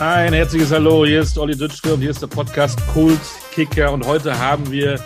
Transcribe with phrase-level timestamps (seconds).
[0.00, 3.20] Ein herzliches Hallo, hier ist Olli Dütschke und hier ist der Podcast Kult
[3.52, 4.98] Kicker und heute haben wir,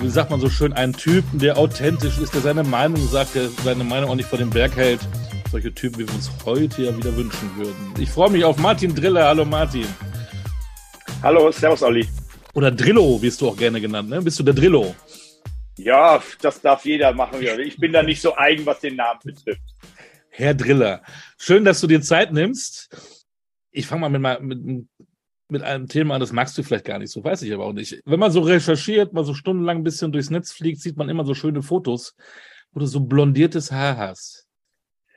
[0.00, 3.50] wie sagt man so schön, einen Typen, der authentisch ist, der seine Meinung sagt, der
[3.50, 5.00] seine Meinung auch nicht vor den Berg hält.
[5.50, 7.94] Solche Typen, wie wir uns heute ja wieder wünschen würden.
[7.98, 9.26] Ich freue mich auf Martin Driller.
[9.26, 9.86] Hallo Martin.
[11.22, 12.08] Hallo, servus Olli.
[12.54, 14.22] Oder Drillo, wirst du auch gerne genannt, ne?
[14.22, 14.94] Bist du der Drillo?
[15.76, 17.40] Ja, das darf jeder machen.
[17.62, 19.60] Ich bin da nicht so eigen, was den Namen betrifft.
[20.30, 21.02] Herr Driller,
[21.36, 22.88] schön, dass du dir Zeit nimmst
[23.74, 24.86] ich fange mal mit, mit,
[25.48, 27.72] mit einem Thema an, das magst du vielleicht gar nicht so, weiß ich aber auch
[27.72, 28.00] nicht.
[28.06, 31.24] Wenn man so recherchiert, mal so stundenlang ein bisschen durchs Netz fliegt, sieht man immer
[31.24, 32.16] so schöne Fotos,
[32.72, 34.46] wo du so blondiertes Haar hast.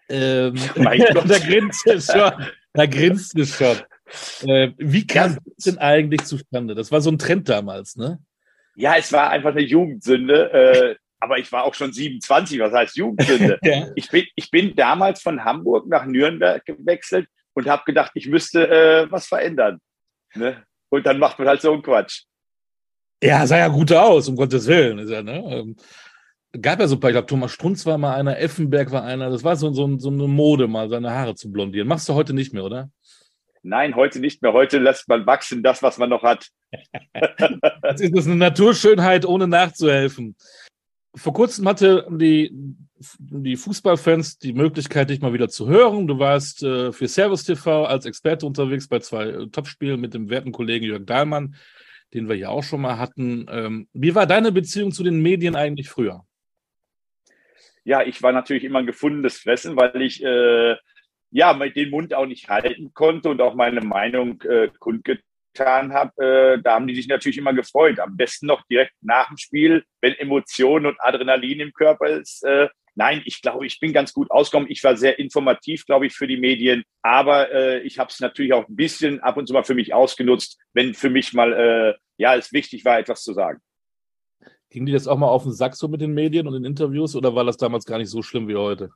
[0.10, 2.32] Ähm, da grinst es schon.
[2.74, 3.78] Da grinst es schon.
[4.50, 6.76] Äh, wie kam es denn eigentlich zustande?
[6.76, 8.20] Das war so ein Trend damals, ne?
[8.76, 10.52] Ja, es war einfach eine Jugendsünde.
[10.52, 13.60] Äh, aber ich war auch schon 27, was heißt Jugendsünde?
[13.64, 13.88] ja.
[13.96, 18.70] ich, bin, ich bin damals von Hamburg nach Nürnberg gewechselt und habe gedacht, ich müsste
[18.70, 19.80] äh, was verändern.
[20.36, 20.64] Ne?
[20.90, 22.26] Und dann macht man halt so einen Quatsch.
[23.24, 25.00] Ja, sah ja gut aus, um Gottes Willen.
[25.00, 25.44] Ist ja, ne?
[25.50, 25.76] Ähm,
[26.62, 29.32] gab ja so ein paar, ich glaube, Thomas Strunz war mal einer, Effenberg war einer.
[29.32, 31.88] Das war so, so, so eine Mode, mal seine Haare zu blondieren.
[31.88, 32.92] Machst du heute nicht mehr, oder?
[33.64, 34.54] Nein, heute nicht mehr.
[34.54, 36.50] Heute lässt man wachsen, das, was man noch hat.
[37.82, 40.36] das ist eine Naturschönheit, ohne nachzuhelfen.
[41.18, 42.52] Vor kurzem hatte die
[43.20, 46.08] die Fußballfans die Möglichkeit, dich mal wieder zu hören.
[46.08, 50.30] Du warst äh, für Servus TV als Experte unterwegs bei zwei äh, Topspielen mit dem
[50.30, 51.56] werten Kollegen Jörg Dahlmann,
[52.14, 53.46] den wir hier auch schon mal hatten.
[53.50, 56.24] Ähm, wie war deine Beziehung zu den Medien eigentlich früher?
[57.84, 60.76] Ja, ich war natürlich immer ein gefundenes Fressen, weil ich äh,
[61.32, 65.24] ja den Mund auch nicht halten konnte und auch meine Meinung äh, kundgetan
[65.60, 66.12] habe.
[66.24, 68.00] Äh, da haben die sich natürlich immer gefreut.
[68.00, 72.68] Am besten noch direkt nach dem Spiel, wenn Emotionen und Adrenalin im Körper ist, äh,
[73.00, 74.72] Nein, ich glaube, ich bin ganz gut ausgekommen.
[74.72, 76.84] Ich war sehr informativ, glaube ich, für die Medien.
[77.04, 79.94] Aber äh, ich habe es natürlich auch ein bisschen ab und zu mal für mich
[79.94, 83.60] ausgenutzt, wenn für mich mal, äh, ja, es wichtig war, etwas zu sagen.
[84.72, 87.16] Ging die das auch mal auf den Sack so mit den Medien und den Interviews
[87.16, 88.90] oder war das damals gar nicht so schlimm wie heute?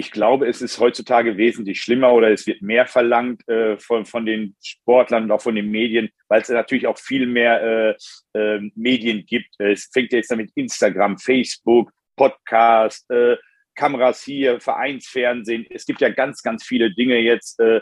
[0.00, 4.24] Ich glaube, es ist heutzutage wesentlich schlimmer oder es wird mehr verlangt äh, von, von
[4.24, 7.96] den Sportlern und auch von den Medien, weil es natürlich auch viel mehr
[8.32, 9.58] äh, äh, Medien gibt.
[9.58, 13.38] Es fängt jetzt damit Instagram, Facebook, Podcast, äh,
[13.74, 15.66] Kameras hier, Vereinsfernsehen.
[15.68, 17.80] Es gibt ja ganz, ganz viele Dinge jetzt, äh,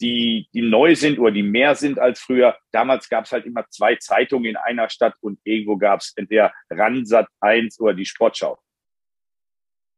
[0.00, 2.56] die, die neu sind oder die mehr sind als früher.
[2.70, 6.52] Damals gab es halt immer zwei Zeitungen in einer Stadt und irgendwo gab es entweder
[6.70, 8.56] Ransat 1 oder die Sportschau.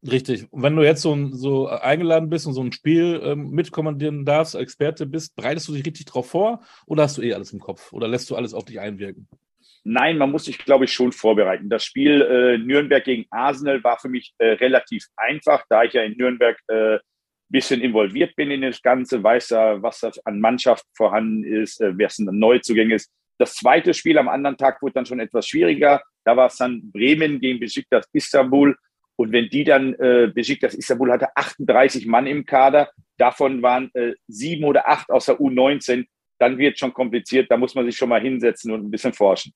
[0.06, 0.46] Richtig.
[0.52, 4.54] Und wenn du jetzt so, so eingeladen bist und so ein Spiel ähm, mitkommandieren darfst,
[4.54, 7.92] Experte bist, bereitest du dich richtig drauf vor oder hast du eh alles im Kopf
[7.92, 9.28] oder lässt du alles auf dich einwirken?
[9.84, 11.68] Nein, man muss sich, glaube ich, schon vorbereiten.
[11.68, 16.02] Das Spiel äh, Nürnberg gegen Arsenal war für mich äh, relativ einfach, da ich ja
[16.02, 16.98] in Nürnberg äh,
[17.48, 21.96] bisschen involviert bin in das Ganze, weiß ja, was da an Mannschaft vorhanden ist, äh,
[21.96, 23.10] wer es Neuzugänge ist.
[23.38, 26.02] Das zweite Spiel am anderen Tag wurde dann schon etwas schwieriger.
[26.24, 28.76] Da war es dann Bremen gegen Besiktas Istanbul.
[29.18, 34.14] Und wenn die dann, äh, Besiktas Istanbul hatte 38 Mann im Kader, davon waren äh,
[34.28, 36.06] sieben oder acht aus der U19,
[36.38, 37.50] dann wird es schon kompliziert.
[37.50, 39.52] Da muss man sich schon mal hinsetzen und ein bisschen forschen.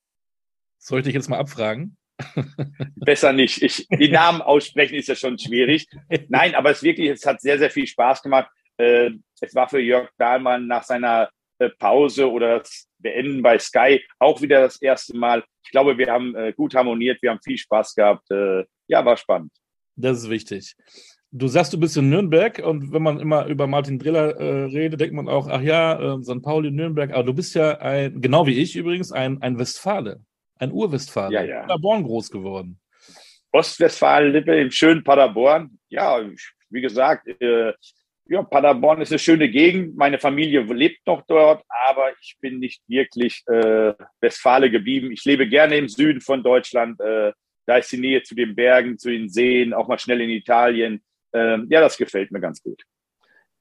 [0.79, 1.97] Soll ich dich jetzt mal abfragen?
[2.97, 3.63] Besser nicht.
[3.63, 5.87] Ich, die Namen aussprechen ist ja schon schwierig.
[6.29, 8.51] Nein, aber es wirklich, es hat sehr, sehr viel Spaß gemacht.
[8.79, 11.31] Äh, es war für Jörg Dahlmann nach seiner
[11.71, 15.45] Pause oder das Beenden bei Sky auch wieder das erste Mal.
[15.65, 18.29] Ich glaube, wir haben äh, gut harmoniert, wir haben viel Spaß gehabt.
[18.89, 19.53] Ja, war spannend.
[19.97, 20.75] Das ist wichtig.
[21.31, 25.01] Du sagst, du bist in Nürnberg und wenn man immer über Martin Driller äh, redet,
[25.01, 26.43] denkt man auch, ach ja, äh, St.
[26.43, 30.21] Pauli, Nürnberg, aber du bist ja ein, genau wie ich übrigens, ein, ein Westfale
[30.63, 31.61] ein Urwestfalen, ja, ja.
[31.63, 32.81] Paderborn groß geworden.
[33.51, 35.79] Ostwestfalen-Lippe im schönen Paderborn.
[35.89, 36.21] Ja,
[36.71, 37.73] wie gesagt, äh,
[38.27, 39.97] ja, Paderborn ist eine schöne Gegend.
[39.97, 45.11] Meine Familie lebt noch dort, aber ich bin nicht wirklich äh, Westfale geblieben.
[45.13, 47.01] Ich lebe gerne im Süden von Deutschland.
[47.01, 47.33] Äh,
[47.67, 51.03] da ist die Nähe zu den Bergen, zu den Seen, auch mal schnell in Italien.
[51.33, 52.83] Äh, ja, das gefällt mir ganz gut.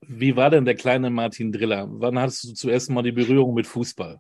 [0.02, 1.88] Wie war denn der kleine Martin Driller?
[1.90, 4.20] Wann hattest du zuerst mal die Berührung mit Fußball?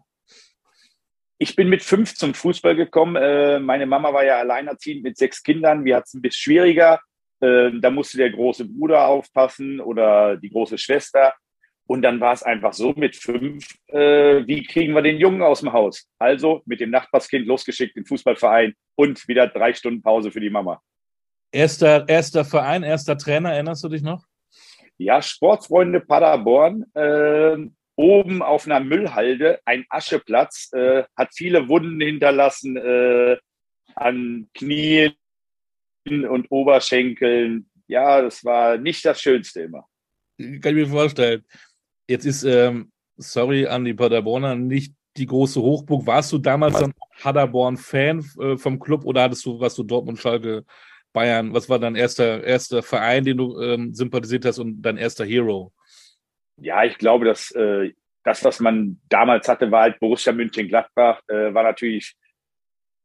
[1.40, 3.16] Ich bin mit fünf zum Fußball gekommen.
[3.16, 5.86] Äh, meine Mama war ja alleinerziehend mit sechs Kindern.
[5.86, 7.00] Wir hatten es ein bisschen schwieriger.
[7.42, 11.34] Äh, da musste der große Bruder aufpassen oder die große Schwester.
[11.88, 15.60] Und dann war es einfach so mit fünf, äh, wie kriegen wir den Jungen aus
[15.60, 16.08] dem Haus?
[16.20, 20.50] Also mit dem Nachbarskind losgeschickt in den Fußballverein und wieder drei Stunden Pause für die
[20.50, 20.82] Mama.
[21.52, 24.24] Erster, erster Verein, erster Trainer, erinnerst du dich noch?
[24.98, 26.86] Ja, Sportfreunde Paderborn.
[26.94, 27.58] Äh,
[27.96, 33.38] oben auf einer Müllhalde ein Ascheplatz, äh, hat viele Wunden hinterlassen äh,
[33.96, 35.14] an Knien
[36.08, 37.70] und Oberschenkeln.
[37.88, 39.86] Ja, das war nicht das Schönste immer.
[40.38, 41.44] Kann ich mir vorstellen.
[42.08, 46.08] Jetzt ist ähm, sorry an die Paderborner, nicht die große Hochburg.
[46.08, 50.66] Warst du damals dann Paderborn-Fan äh, vom Club oder hattest du, was du Dortmund, Schalke,
[51.14, 51.54] Bayern?
[51.54, 55.74] Was war dein erster, erster Verein, den du ähm, sympathisiert hast und dein erster Hero?
[56.58, 57.92] Ja, ich glaube, dass äh,
[58.24, 62.16] das, was man damals hatte, war halt Borussia München-Gladbach, äh, war natürlich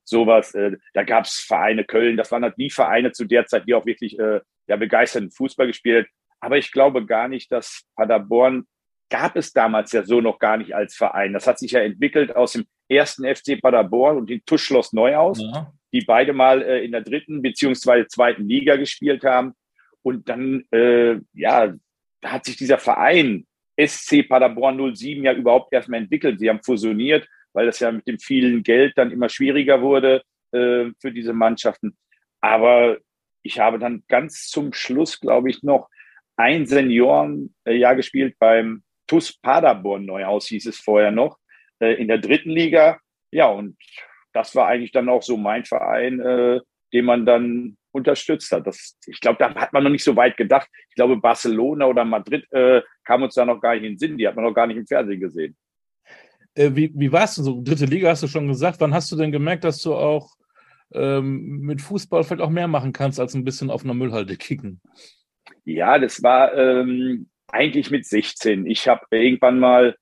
[0.08, 0.54] sowas.
[0.54, 3.74] Äh, da gab es Vereine Köln, das waren halt die Vereine zu der Zeit, die
[3.74, 6.08] auch wirklich äh, ja, begeisternden Fußball gespielt.
[6.40, 8.66] Aber ich glaube gar nicht, dass Paderborn
[9.08, 11.32] gab es damals ja so noch gar nicht als Verein.
[11.32, 15.72] Das hat sich ja entwickelt aus dem ersten FC Paderborn und dem Tuschschloss Neuhaus, ja.
[15.92, 19.54] die beide mal äh, in der dritten beziehungsweise zweiten Liga gespielt haben.
[20.02, 21.72] Und dann, äh, ja,
[22.20, 23.46] da hat sich dieser Verein
[23.78, 26.40] SC Paderborn 07 ja überhaupt erstmal entwickelt.
[26.40, 30.22] Sie haben fusioniert, weil das ja mit dem vielen Geld dann immer schwieriger wurde
[30.52, 31.96] äh, für diese Mannschaften.
[32.42, 32.98] Aber
[33.42, 35.88] ich habe dann ganz zum Schluss, glaube ich, noch
[36.36, 41.38] ein Seniorenjahr gespielt beim TUS Paderborn Neuhaus, hieß es vorher noch,
[41.80, 43.00] äh, in der dritten Liga.
[43.30, 43.78] Ja, und
[44.34, 46.60] das war eigentlich dann auch so mein Verein, äh,
[46.92, 48.66] den man dann unterstützt hat.
[48.66, 50.68] Das, ich glaube, da hat man noch nicht so weit gedacht.
[50.90, 54.18] Ich glaube, Barcelona oder Madrid äh, kam uns da noch gar nicht in den Sinn.
[54.18, 55.56] Die hat man noch gar nicht im Fernsehen gesehen.
[56.56, 57.60] Äh, wie, wie war es denn so?
[57.62, 58.80] Dritte Liga hast du schon gesagt.
[58.80, 60.34] Wann hast du denn gemerkt, dass du auch
[60.92, 64.80] ähm, mit Fußball vielleicht auch mehr machen kannst, als ein bisschen auf einer Müllhalde kicken?
[65.64, 68.66] Ja, das war ähm, eigentlich mit 16.
[68.66, 69.96] Ich habe irgendwann mal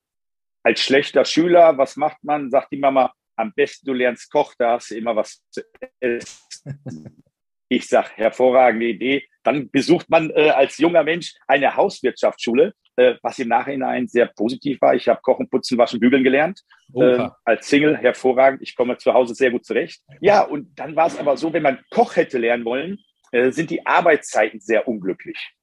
[0.62, 2.50] als schlechter Schüler, was macht man?
[2.50, 5.62] Sagt die Mama, am besten du lernst Koch, da hast du immer was zu
[6.00, 7.22] essen.
[7.68, 9.26] Ich sage, hervorragende Idee.
[9.42, 14.81] Dann besucht man äh, als junger Mensch eine Hauswirtschaftsschule, äh, was im Nachhinein sehr positiv
[14.81, 14.94] war.
[14.94, 16.62] Ich habe Kochen, Putzen, Waschen, Bügeln gelernt.
[16.94, 18.62] Äh, als Single hervorragend.
[18.62, 20.02] Ich komme zu Hause sehr gut zurecht.
[20.20, 22.99] Ja, und dann war es aber so, wenn man Koch hätte lernen wollen,
[23.32, 25.55] äh, sind die Arbeitszeiten sehr unglücklich.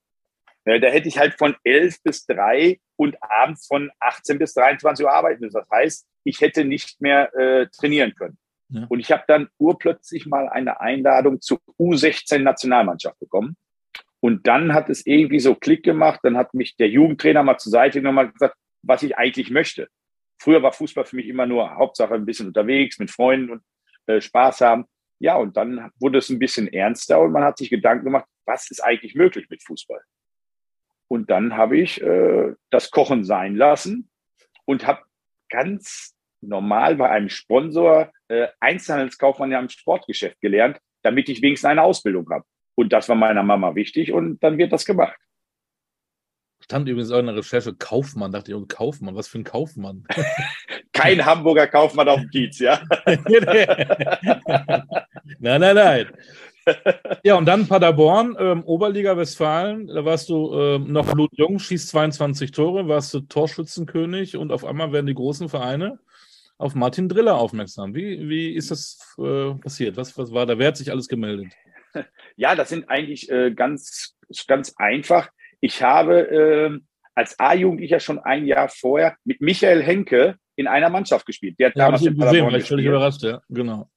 [0.66, 5.06] Äh, da hätte ich halt von 11 bis 3 und abends von 18 bis 23
[5.06, 5.57] Uhr arbeiten müssen.
[5.57, 8.38] Das heißt, ich hätte nicht mehr äh, trainieren können.
[8.69, 8.86] Ja.
[8.88, 13.57] Und ich habe dann urplötzlich mal eine Einladung zur U16-Nationalmannschaft bekommen.
[14.21, 16.21] Und dann hat es irgendwie so Klick gemacht.
[16.23, 19.89] Dann hat mich der Jugendtrainer mal zur Seite genommen und gesagt, was ich eigentlich möchte.
[20.39, 23.63] Früher war Fußball für mich immer nur Hauptsache ein bisschen unterwegs mit Freunden und
[24.07, 24.85] äh, Spaß haben.
[25.19, 28.71] Ja, und dann wurde es ein bisschen ernster und man hat sich Gedanken gemacht, was
[28.71, 30.01] ist eigentlich möglich mit Fußball?
[31.07, 34.09] Und dann habe ich äh, das Kochen sein lassen
[34.65, 35.03] und habe
[35.50, 41.83] ganz normal bei einem Sponsor äh, Einzelhandelskaufmann ja im Sportgeschäft gelernt, damit ich wenigstens eine
[41.83, 42.45] Ausbildung habe.
[42.81, 45.16] Und das war meiner Mama wichtig und dann wird das gemacht.
[46.63, 50.04] Stand übrigens auch in der Recherche Kaufmann, dachte ich, oh, Kaufmann, was für ein Kaufmann?
[50.94, 52.81] Kein Hamburger Kaufmann auf dem Kiez, ja?
[55.39, 56.07] nein, nein, nein.
[57.24, 62.51] ja, und dann Paderborn, ähm, Oberliga Westfalen, da warst du ähm, noch blutjung, schießt 22
[62.51, 66.00] Tore, warst du Torschützenkönig und auf einmal werden die großen Vereine
[66.57, 67.94] auf Martin Driller aufmerksam.
[67.94, 69.98] Wie, wie ist das äh, passiert?
[69.98, 70.57] Was, was war da?
[70.57, 71.54] Wer hat sich alles gemeldet?
[72.35, 74.15] Ja, das sind eigentlich äh, ganz,
[74.47, 75.29] ganz einfach.
[75.59, 76.79] Ich habe äh,
[77.13, 81.59] als A-Jugendlicher schon ein Jahr vorher mit Michael Henke in einer Mannschaft gespielt.
[81.59, 83.89] Der hat ja, damals in gesehen, war ich völlig überrascht, ja, genau.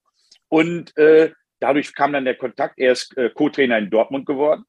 [0.48, 1.30] Und äh,
[1.64, 2.78] Dadurch kam dann der Kontakt.
[2.78, 4.64] Er ist äh, Co-Trainer in Dortmund geworden.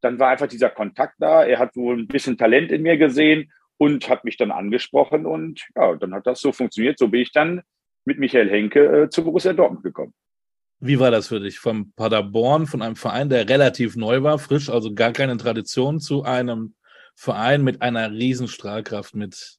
[0.00, 1.44] Dann war einfach dieser Kontakt da.
[1.44, 5.26] Er hat wohl ein bisschen Talent in mir gesehen und hat mich dann angesprochen.
[5.26, 6.98] Und ja, dann hat das so funktioniert.
[6.98, 7.60] So bin ich dann
[8.06, 10.14] mit Michael Henke äh, zu Borussia Dortmund gekommen.
[10.78, 11.58] Wie war das für dich?
[11.58, 16.22] Vom Paderborn, von einem Verein, der relativ neu war, frisch, also gar keine Tradition, zu
[16.22, 16.74] einem
[17.14, 19.58] Verein mit einer riesen Strahlkraft, mit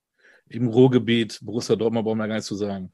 [0.49, 2.91] im Ruhrgebiet, Borussia Dortmund brauchen wir gar nicht zu sagen.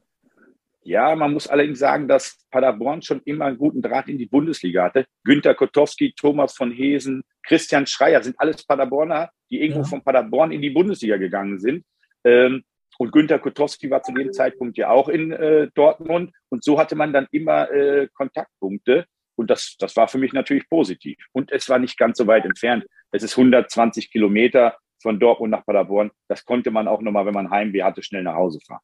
[0.86, 4.84] Ja, man muss allerdings sagen, dass Paderborn schon immer einen guten Draht in die Bundesliga
[4.84, 5.06] hatte.
[5.24, 9.88] Günter Kotowski, Thomas von Hesen, Christian Schreier sind alles Paderborner, die irgendwo ja.
[9.88, 11.86] von Paderborn in die Bundesliga gegangen sind.
[12.26, 12.64] Ähm,
[12.98, 16.32] und Günter Kotowski war zu dem Zeitpunkt ja auch in äh, Dortmund.
[16.50, 19.06] Und so hatte man dann immer äh, Kontaktpunkte.
[19.36, 21.18] Und das, das war für mich natürlich positiv.
[21.32, 22.86] Und es war nicht ganz so weit entfernt.
[23.12, 26.12] Es ist 120 Kilometer von Dortmund nach Paderborn.
[26.28, 28.82] Das konnte man auch nochmal, wenn man Heimweh hatte, schnell nach Hause fahren.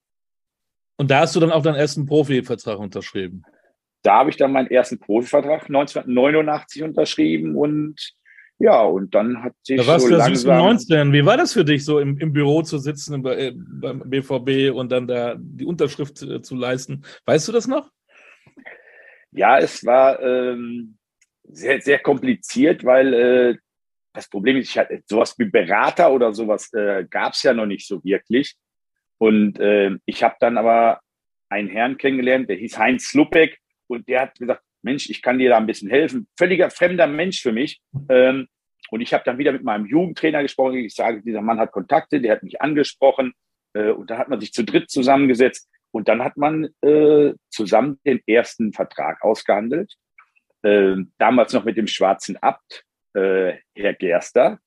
[0.98, 3.44] Und da hast du dann auch deinen ersten Profivertrag unterschrieben.
[4.02, 8.14] Da habe ich dann meinen ersten Profivertrag 1989 unterschrieben und
[8.60, 10.58] ja, und dann hat sich da warst so du langsam...
[10.58, 11.14] 19.
[11.14, 14.76] Wie war das für dich, so im, im Büro zu sitzen im, äh, beim BVB
[14.76, 17.06] und dann da die Unterschrift äh, zu leisten?
[17.26, 17.90] Weißt du das noch?
[19.32, 20.98] Ja, es war ähm,
[21.44, 23.58] sehr, sehr kompliziert, weil äh,
[24.12, 27.66] das Problem ist, ich hatte sowas wie Berater oder sowas äh, gab es ja noch
[27.66, 28.56] nicht so wirklich.
[29.18, 31.00] Und äh, ich habe dann aber
[31.48, 35.50] einen Herrn kennengelernt, der hieß Heinz Slupek und der hat gesagt, Mensch, ich kann dir
[35.50, 36.28] da ein bisschen helfen.
[36.38, 37.82] Völliger fremder Mensch für mich.
[38.10, 38.48] Ähm,
[38.92, 40.78] und ich habe dann wieder mit meinem Jugendtrainer gesprochen.
[40.78, 43.34] Ich sage, dieser Mann hat Kontakte, der hat mich angesprochen.
[43.74, 48.00] Äh, und da hat man sich zu dritt zusammengesetzt und dann hat man äh, zusammen
[48.06, 49.94] den ersten Vertrag ausgehandelt.
[50.62, 52.84] Äh, damals noch mit dem schwarzen Abt,
[53.14, 54.60] äh, Herr Gerster.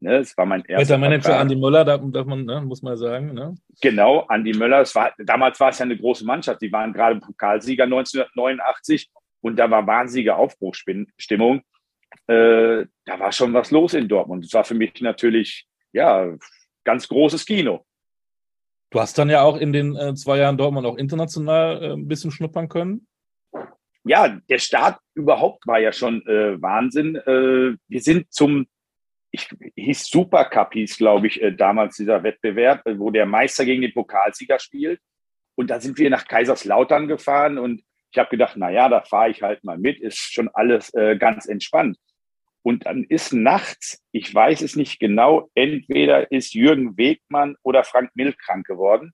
[0.00, 1.40] Ne, das war mein erster Der Manager Vertrag.
[1.40, 3.34] Andi Möller, darf, darf man, ne, muss man sagen.
[3.34, 3.54] Ne?
[3.80, 4.84] Genau, Andi Möller.
[4.94, 6.62] War, damals war es ja eine große Mannschaft.
[6.62, 9.10] Die waren gerade Pokalsieger 1989
[9.40, 11.62] und da war wahnsinnige Aufbruchstimmung.
[12.26, 14.44] Äh, da war schon was los in Dortmund.
[14.44, 16.34] Das war für mich natürlich, ja,
[16.84, 17.84] ganz großes Kino.
[18.90, 22.08] Du hast dann ja auch in den äh, zwei Jahren Dortmund auch international äh, ein
[22.08, 23.06] bisschen schnuppern können.
[24.04, 27.16] Ja, der Start überhaupt war ja schon äh, Wahnsinn.
[27.16, 28.66] Äh, wir sind zum,
[29.30, 33.92] ich hieß Supercup, hieß glaube ich äh, damals dieser Wettbewerb, wo der Meister gegen den
[33.92, 35.00] Pokalsieger spielt.
[35.56, 39.30] Und da sind wir nach Kaiserslautern gefahren und ich habe gedacht, na ja, da fahre
[39.30, 41.98] ich halt mal mit, ist schon alles ganz entspannt.
[42.62, 48.10] Und dann ist nachts, ich weiß es nicht genau, entweder ist Jürgen Wegmann oder Frank
[48.14, 49.12] Mill krank geworden.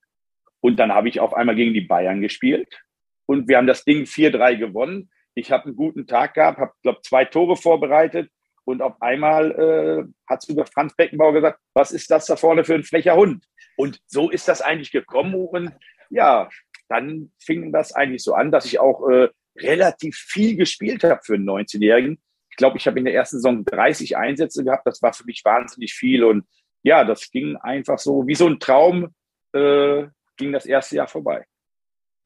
[0.60, 2.80] Und dann habe ich auf einmal gegen die Bayern gespielt.
[3.26, 5.10] Und wir haben das Ding 4-3 gewonnen.
[5.34, 8.30] Ich habe einen guten Tag gehabt, habe, glaube zwei Tore vorbereitet.
[8.64, 12.74] Und auf einmal äh, hat sogar Franz Beckenbauer gesagt, was ist das da vorne für
[12.74, 13.44] ein frecher Hund?
[13.76, 15.34] Und so ist das eigentlich gekommen.
[15.34, 15.72] Und
[16.08, 16.48] ja,
[16.94, 21.34] dann fing das eigentlich so an, dass ich auch äh, relativ viel gespielt habe für
[21.34, 22.20] einen 19-Jährigen.
[22.50, 24.86] Ich glaube, ich habe in der ersten Saison 30 Einsätze gehabt.
[24.86, 26.24] Das war für mich wahnsinnig viel.
[26.24, 26.44] Und
[26.82, 29.14] ja, das ging einfach so wie so ein Traum,
[29.52, 31.44] äh, ging das erste Jahr vorbei.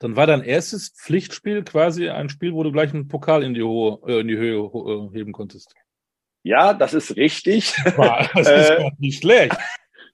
[0.00, 3.62] Dann war dein erstes Pflichtspiel quasi ein Spiel, wo du gleich einen Pokal in die,
[3.62, 5.75] Ho äh, in die Höhe äh, heben konntest.
[6.44, 7.75] Ja, das ist richtig.
[7.96, 9.56] Das ist äh, nicht schlecht.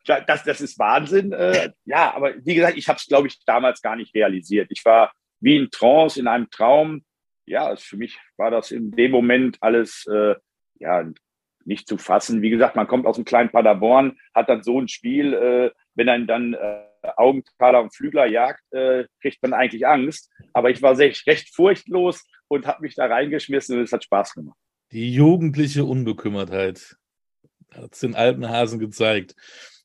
[0.06, 1.32] Das, das ist Wahnsinn.
[1.32, 4.68] Äh, ja, aber wie gesagt, ich habe es, glaube ich, damals gar nicht realisiert.
[4.70, 7.04] Ich war wie in Trance, in einem Traum
[7.46, 10.34] ja, für mich war das in dem Moment alles äh,
[10.78, 11.11] ja
[11.64, 12.42] nicht zu fassen.
[12.42, 16.08] Wie gesagt, man kommt aus einem kleinen Paderborn, hat dann so ein Spiel, äh, wenn
[16.08, 16.82] ein dann äh,
[17.16, 20.30] Augenthaler und Flügler jagt, äh, kriegt man eigentlich Angst.
[20.52, 24.34] Aber ich war recht, recht furchtlos und habe mich da reingeschmissen und es hat Spaß
[24.34, 24.58] gemacht.
[24.92, 26.96] Die jugendliche Unbekümmertheit
[27.73, 29.34] hat es den alten Hasen gezeigt.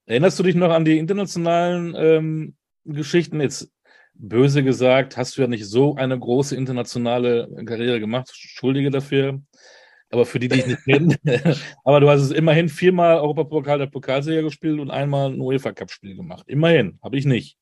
[0.10, 3.39] Erinnerst du dich noch an die internationalen ähm, Geschichten?
[3.42, 3.72] Jetzt
[4.16, 8.32] böse gesagt, hast du ja nicht so eine große internationale Karriere gemacht.
[8.34, 9.39] Schuldige dafür.
[10.10, 11.16] Aber für die, die ich nicht kenne.
[11.84, 16.44] aber du hast es immerhin viermal Europapokal der Pokalsieger gespielt und einmal ein UEFA-Cup-Spiel gemacht.
[16.48, 17.60] Immerhin, habe ich nicht.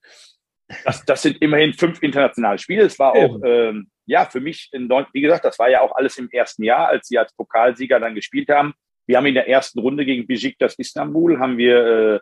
[0.85, 2.83] Das, das, sind immerhin fünf internationale Spiele.
[2.83, 6.17] Es war auch, ähm, ja, für mich, in, wie gesagt, das war ja auch alles
[6.17, 8.73] im ersten Jahr, als sie als Pokalsieger dann gespielt haben.
[9.05, 12.19] Wir haben in der ersten Runde gegen Besiktas Istanbul, haben wir äh,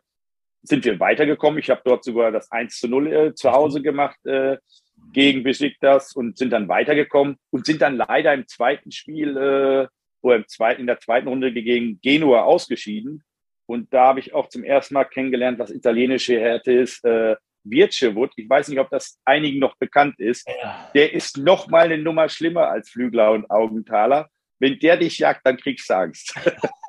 [0.67, 1.59] sind wir weitergekommen.
[1.59, 4.57] Ich habe dort sogar das 1 zu 0 äh, zu Hause gemacht äh,
[5.11, 9.87] gegen Besiktas und sind dann weitergekommen und sind dann leider im zweiten Spiel äh,
[10.21, 13.23] oder im zweiten, in der zweiten Runde gegen Genua ausgeschieden.
[13.67, 17.03] Und da habe ich auch zum ersten Mal kennengelernt, was italienische Härte ist.
[17.03, 20.91] Äh, Wirtschewut, ich weiß nicht, ob das einigen noch bekannt ist, ja.
[20.93, 24.29] der ist noch mal eine Nummer schlimmer als Flügler und Augenthaler.
[24.59, 26.35] Wenn der dich jagt, dann kriegst du Angst.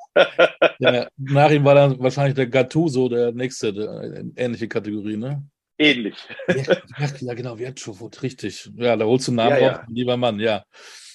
[0.79, 5.43] ja, nach ihm war dann wahrscheinlich der Gattuso der nächste, der, ähnliche Kategorie, ne?
[5.79, 6.17] Ähnlich.
[6.49, 8.71] Ja, ja genau, Wertschofut, richtig.
[8.77, 9.87] Ja, da holst du einen Namen ja, ja.
[9.89, 10.65] lieber Mann, ja.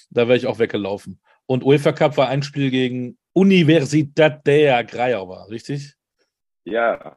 [0.10, 1.20] Da wäre ich auch weggelaufen.
[1.46, 5.96] Und UEFA Cup war ein Spiel gegen Universidad der Grajauer, richtig?
[6.63, 7.15] Ja,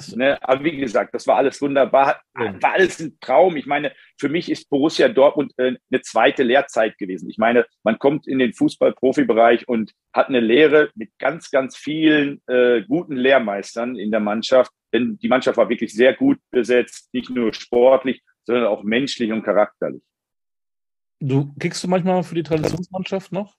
[0.00, 0.16] so.
[0.16, 3.56] Ne, aber wie gesagt, das war alles wunderbar, war alles ein Traum.
[3.56, 7.28] Ich meine, für mich ist Borussia Dortmund äh, eine zweite Lehrzeit gewesen.
[7.28, 12.40] Ich meine, man kommt in den Fußball-Profibereich und hat eine Lehre mit ganz, ganz vielen
[12.46, 14.72] äh, guten Lehrmeistern in der Mannschaft.
[14.92, 19.42] Denn die Mannschaft war wirklich sehr gut besetzt, nicht nur sportlich, sondern auch menschlich und
[19.42, 20.02] charakterlich.
[21.20, 23.54] Du kickst du manchmal für die Traditionsmannschaft noch?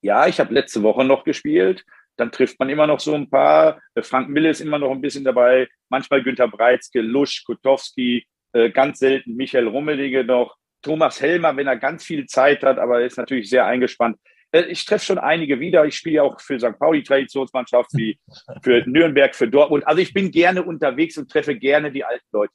[0.00, 1.84] Ja, ich habe letzte Woche noch gespielt
[2.16, 3.80] dann trifft man immer noch so ein paar.
[3.94, 8.70] Äh, Frank Mille ist immer noch ein bisschen dabei, manchmal Günter Breitzke, Lusch, Kutowski, äh,
[8.70, 13.06] ganz selten Michael Rummelige noch, Thomas Helmer, wenn er ganz viel Zeit hat, aber er
[13.06, 14.18] ist natürlich sehr eingespannt.
[14.52, 15.84] Äh, ich treffe schon einige wieder.
[15.84, 16.78] Ich spiele ja auch für St.
[16.78, 18.18] Pauli Traditionsmannschaft, wie
[18.62, 19.86] für Nürnberg, für Dortmund.
[19.86, 22.52] Also ich bin gerne unterwegs und treffe gerne die alten Leute.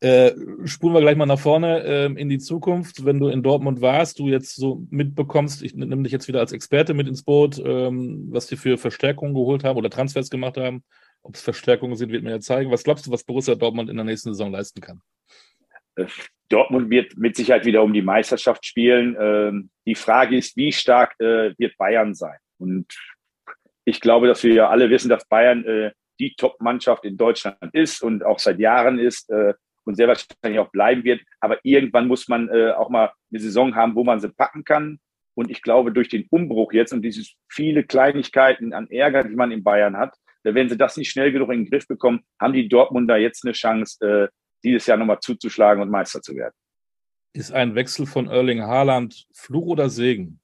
[0.00, 0.30] Äh,
[0.64, 3.04] spulen wir gleich mal nach vorne äh, in die Zukunft.
[3.04, 6.52] Wenn du in Dortmund warst, du jetzt so mitbekommst, ich nehme dich jetzt wieder als
[6.52, 10.84] Experte mit ins Boot, ähm, was die für Verstärkungen geholt haben oder Transfers gemacht haben.
[11.22, 12.70] Ob es Verstärkungen sind, wird mir ja zeigen.
[12.70, 15.00] Was glaubst du, was Borussia Dortmund in der nächsten Saison leisten kann?
[15.96, 16.06] Äh,
[16.48, 19.16] Dortmund wird mit Sicherheit wieder um die Meisterschaft spielen.
[19.20, 22.38] Ähm, die Frage ist, wie stark äh, wird Bayern sein?
[22.58, 22.86] Und
[23.84, 25.90] ich glaube, dass wir ja alle wissen, dass Bayern äh,
[26.20, 29.30] die Top-Mannschaft in Deutschland ist und auch seit Jahren ist
[29.88, 31.22] und sehr wahrscheinlich auch bleiben wird.
[31.40, 35.00] Aber irgendwann muss man äh, auch mal eine Saison haben, wo man sie packen kann.
[35.34, 39.50] Und ich glaube, durch den Umbruch jetzt und diese viele Kleinigkeiten an Ärger, die man
[39.50, 40.14] in Bayern hat,
[40.44, 43.52] wenn sie das nicht schnell genug in den Griff bekommen, haben die Dortmunder jetzt eine
[43.52, 44.28] Chance, äh,
[44.62, 46.54] dieses Jahr nochmal zuzuschlagen und Meister zu werden.
[47.32, 50.40] Ist ein Wechsel von Erling Haaland Fluch oder Segen?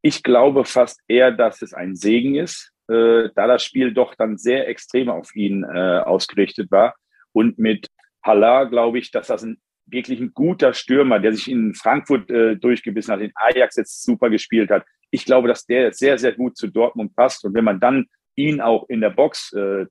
[0.00, 4.38] Ich glaube fast eher, dass es ein Segen ist, äh, da das Spiel doch dann
[4.38, 6.94] sehr extrem auf ihn äh, ausgerichtet war.
[7.34, 7.88] Und mit
[8.22, 12.56] Haller glaube ich, dass das ein wirklich ein guter Stürmer, der sich in Frankfurt äh,
[12.56, 14.84] durchgebissen hat, in Ajax jetzt super gespielt hat.
[15.10, 17.44] Ich glaube, dass der sehr, sehr gut zu Dortmund passt.
[17.44, 19.84] Und wenn man dann ihn auch in der Box äh,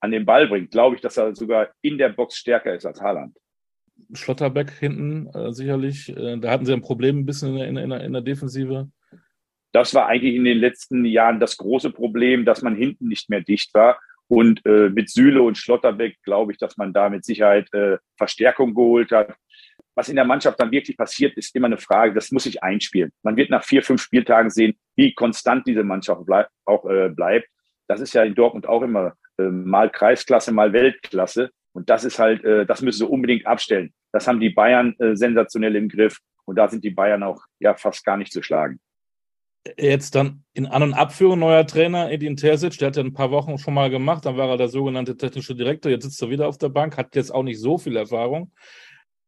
[0.00, 3.00] an den Ball bringt, glaube ich, dass er sogar in der Box stärker ist als
[3.00, 3.36] Haaland.
[4.12, 6.08] Schlotterbeck hinten äh, sicherlich.
[6.08, 8.90] Äh, da hatten sie ein Problem ein bisschen in, in, in, in der Defensive.
[9.70, 13.40] Das war eigentlich in den letzten Jahren das große Problem, dass man hinten nicht mehr
[13.40, 13.98] dicht war.
[14.32, 18.72] Und äh, mit Süle und Schlotterbeck glaube ich, dass man da mit Sicherheit äh, Verstärkung
[18.72, 19.34] geholt hat.
[19.94, 23.10] Was in der Mannschaft dann wirklich passiert, ist immer eine Frage, das muss sich einspielen.
[23.22, 27.46] Man wird nach vier, fünf Spieltagen sehen, wie konstant diese Mannschaft bleib, auch äh, bleibt.
[27.88, 31.50] Das ist ja in Dortmund auch immer äh, mal Kreisklasse, mal Weltklasse.
[31.74, 33.92] Und das ist halt, äh, das müssen sie unbedingt abstellen.
[34.12, 36.20] Das haben die Bayern äh, sensationell im Griff.
[36.46, 38.80] Und da sind die Bayern auch ja fast gar nicht zu schlagen
[39.76, 43.30] jetzt dann in An- und Abführung neuer Trainer, Edin Terzic, der hat ja ein paar
[43.30, 46.48] Wochen schon mal gemacht, dann war er der sogenannte technische Direktor, jetzt sitzt er wieder
[46.48, 48.52] auf der Bank, hat jetzt auch nicht so viel Erfahrung.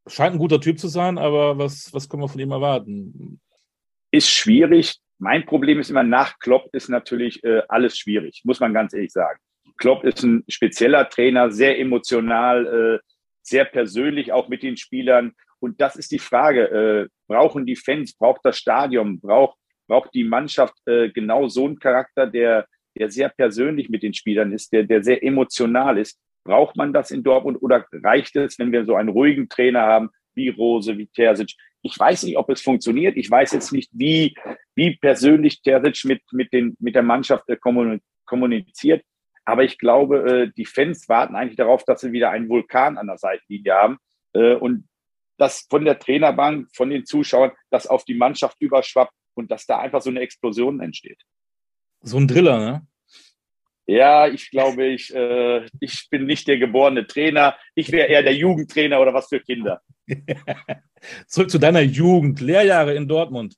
[0.07, 3.41] Scheint ein guter Typ zu sein, aber was, was können wir von ihm erwarten?
[4.11, 4.97] Ist schwierig.
[5.19, 9.13] Mein Problem ist immer, nach Klopp ist natürlich äh, alles schwierig, muss man ganz ehrlich
[9.13, 9.39] sagen.
[9.79, 13.09] Klopp ist ein spezieller Trainer, sehr emotional, äh,
[13.43, 15.33] sehr persönlich auch mit den Spielern.
[15.61, 20.25] Und das ist die Frage, äh, brauchen die Fans, braucht das Stadion, braucht braucht die
[20.25, 24.85] Mannschaft äh, genau so einen Charakter, der, der sehr persönlich mit den Spielern ist, der,
[24.85, 26.19] der sehr emotional ist.
[26.45, 30.11] Braucht man das in Dortmund oder reicht es, wenn wir so einen ruhigen Trainer haben,
[30.35, 31.55] wie Rose, wie Terzic?
[31.83, 33.17] Ich weiß nicht, ob es funktioniert.
[33.17, 34.35] Ich weiß jetzt nicht, wie,
[34.75, 37.57] wie persönlich Terzic mit, mit, den, mit der Mannschaft äh,
[38.25, 39.05] kommuniziert.
[39.45, 43.07] Aber ich glaube, äh, die Fans warten eigentlich darauf, dass sie wieder einen Vulkan an
[43.07, 43.99] der Seitenlinie haben.
[44.33, 44.89] Äh, und
[45.37, 49.79] das von der Trainerbank, von den Zuschauern, das auf die Mannschaft überschwappt und dass da
[49.79, 51.23] einfach so eine Explosion entsteht.
[52.03, 52.87] So ein Driller, ne?
[53.87, 57.55] Ja, ich glaube, ich, äh, ich bin nicht der geborene Trainer.
[57.75, 59.83] Ich wäre eher der Jugendtrainer oder was für Kinder.
[61.27, 63.57] Zurück zu deiner Jugend, Lehrjahre in Dortmund.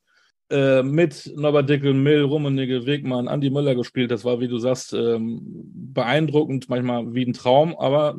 [0.51, 4.11] Äh, mit Norbert Dickel, Mill, Rummenigge, Wegmann, Andi Möller gespielt.
[4.11, 8.17] Das war, wie du sagst, ähm, beeindruckend, manchmal wie ein Traum, aber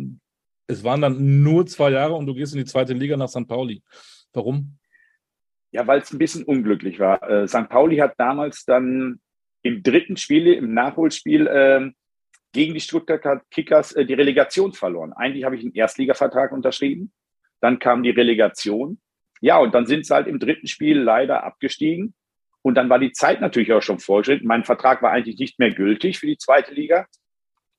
[0.68, 3.48] es waren dann nur zwei Jahre und du gehst in die zweite Liga nach St.
[3.48, 3.82] Pauli.
[4.34, 4.78] Warum?
[5.72, 7.22] Ja, weil es ein bisschen unglücklich war.
[7.30, 7.70] Äh, St.
[7.70, 9.20] Pauli hat damals dann
[9.64, 11.92] im dritten Spiel, im Nachholspiel, äh,
[12.54, 15.14] gegen die Stuttgarter Kickers äh, die Relegation verloren.
[15.14, 17.12] Eigentlich habe ich einen Erstligavertrag unterschrieben.
[17.60, 19.00] Dann kam die Relegation.
[19.42, 22.14] Ja, und dann sind sie halt im dritten Spiel leider abgestiegen.
[22.62, 24.48] Und dann war die Zeit natürlich auch schon vorgeschritten.
[24.48, 27.06] Mein Vertrag war eigentlich nicht mehr gültig für die zweite Liga.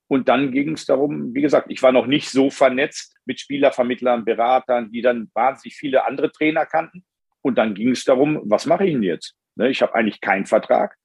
[0.07, 4.25] Und dann ging es darum, wie gesagt, ich war noch nicht so vernetzt mit Spielervermittlern,
[4.25, 7.03] Beratern, die dann wahnsinnig viele andere Trainer kannten.
[7.49, 9.33] Und dann ging es darum, was mache ich denn jetzt?
[9.55, 10.95] Ne, ich habe eigentlich keinen Vertrag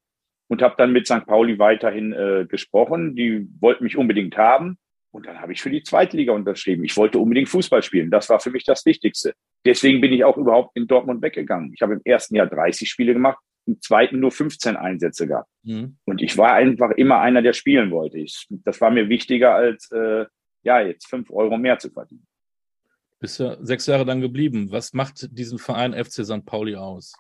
[0.49, 1.25] und habe dann mit St.
[1.25, 3.17] Pauli weiterhin äh, gesprochen.
[3.17, 4.77] Die wollten mich unbedingt haben.
[5.11, 6.85] Und dann habe ich für die Zweitliga unterschrieben.
[6.85, 8.11] Ich wollte unbedingt Fußball spielen.
[8.11, 9.33] Das war für mich das Wichtigste.
[9.65, 11.73] Deswegen bin ich auch überhaupt in Dortmund weggegangen.
[11.73, 15.49] Ich habe im ersten Jahr 30 Spiele gemacht, im zweiten nur 15 Einsätze gehabt.
[15.63, 15.97] Mhm.
[16.05, 18.19] Und ich war einfach immer einer, der spielen wollte.
[18.19, 20.27] Ich, das war mir wichtiger als äh,
[20.63, 22.27] ja jetzt fünf Euro mehr zu verdienen.
[23.25, 24.71] Bist ja sechs Jahre dann geblieben.
[24.71, 26.45] Was macht diesen Verein FC St.
[26.45, 27.15] Pauli aus?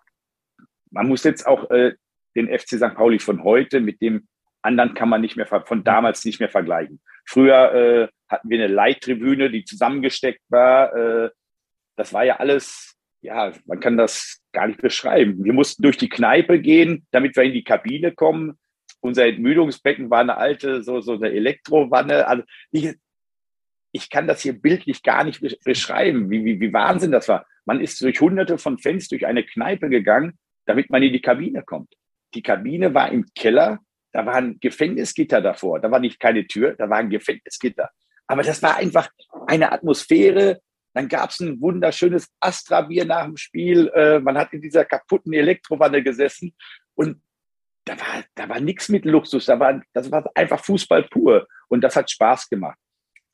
[0.90, 1.94] Man muss jetzt auch äh,
[2.36, 2.94] den FC St.
[2.94, 4.28] Pauli von heute mit dem
[4.60, 7.00] anderen kann man nicht mehr von damals nicht mehr vergleichen.
[7.24, 10.94] Früher äh, hatten wir eine Leittribüne, die zusammengesteckt war.
[10.94, 11.30] Äh,
[11.96, 15.42] das war ja alles, ja, man kann das gar nicht beschreiben.
[15.42, 18.58] Wir mussten durch die Kneipe gehen, damit wir in die Kabine kommen.
[19.00, 22.28] Unser Entmüdungsbecken war eine alte, so, so eine Elektrowanne.
[22.28, 22.42] Also,
[23.94, 27.46] ich kann das hier bildlich gar nicht beschreiben, wie, wie, wie Wahnsinn das war.
[27.64, 31.62] Man ist durch hunderte von Fans durch eine Kneipe gegangen, damit man in die Kabine
[31.62, 31.94] kommt.
[32.34, 33.78] Die Kabine war im Keller,
[34.10, 35.78] da war ein Gefängnisgitter davor.
[35.78, 37.88] Da war nicht keine Tür, da war ein Gefängnisgitter.
[38.26, 39.08] Aber das war einfach
[39.46, 40.60] eine Atmosphäre.
[40.92, 43.92] Dann gab es ein wunderschönes Astra-Bier nach dem Spiel.
[43.94, 46.52] Äh, man hat in dieser kaputten Elektrowanne gesessen
[46.96, 47.22] und
[47.84, 49.46] da war, da war nichts mit Luxus.
[49.46, 51.46] Da war, das war einfach Fußball pur.
[51.68, 52.78] Und das hat Spaß gemacht.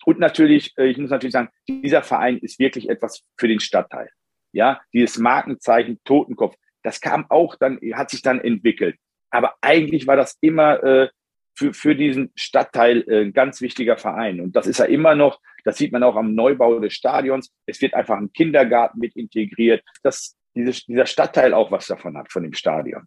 [0.05, 4.11] Und natürlich, äh, ich muss natürlich sagen, dieser Verein ist wirklich etwas für den Stadtteil.
[4.53, 8.97] Ja, dieses Markenzeichen Totenkopf, das kam auch dann, hat sich dann entwickelt.
[9.31, 11.09] Aber eigentlich war das immer äh,
[11.55, 14.41] für, für diesen Stadtteil äh, ein ganz wichtiger Verein.
[14.41, 17.53] Und das ist ja immer noch, das sieht man auch am Neubau des Stadions.
[17.67, 22.33] Es wird einfach ein Kindergarten mit integriert, dass dieses, dieser Stadtteil auch was davon hat,
[22.33, 23.07] von dem Stadion.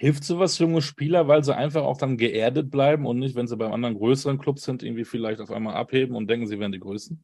[0.00, 3.58] Hilft sowas junge Spieler, weil sie einfach auch dann geerdet bleiben und nicht, wenn sie
[3.58, 6.80] beim anderen größeren Club sind, irgendwie vielleicht auf einmal abheben und denken, sie wären die
[6.80, 7.22] Größten?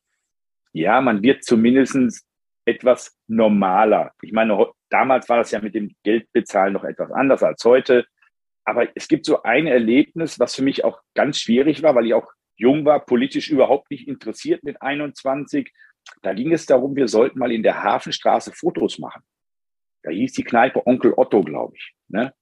[0.75, 2.27] Ja, man wird zumindest
[2.67, 4.13] etwas normaler.
[4.21, 8.05] Ich meine, damals war das ja mit dem Geldbezahlen noch etwas anders als heute.
[8.67, 12.13] Aber es gibt so ein Erlebnis, was für mich auch ganz schwierig war, weil ich
[12.13, 15.73] auch jung war, politisch überhaupt nicht interessiert mit 21.
[16.21, 19.23] Da ging es darum, wir sollten mal in der Hafenstraße Fotos machen.
[20.03, 21.95] Da hieß die Kneipe Onkel Otto, glaube ich.
[22.09, 22.35] Ne?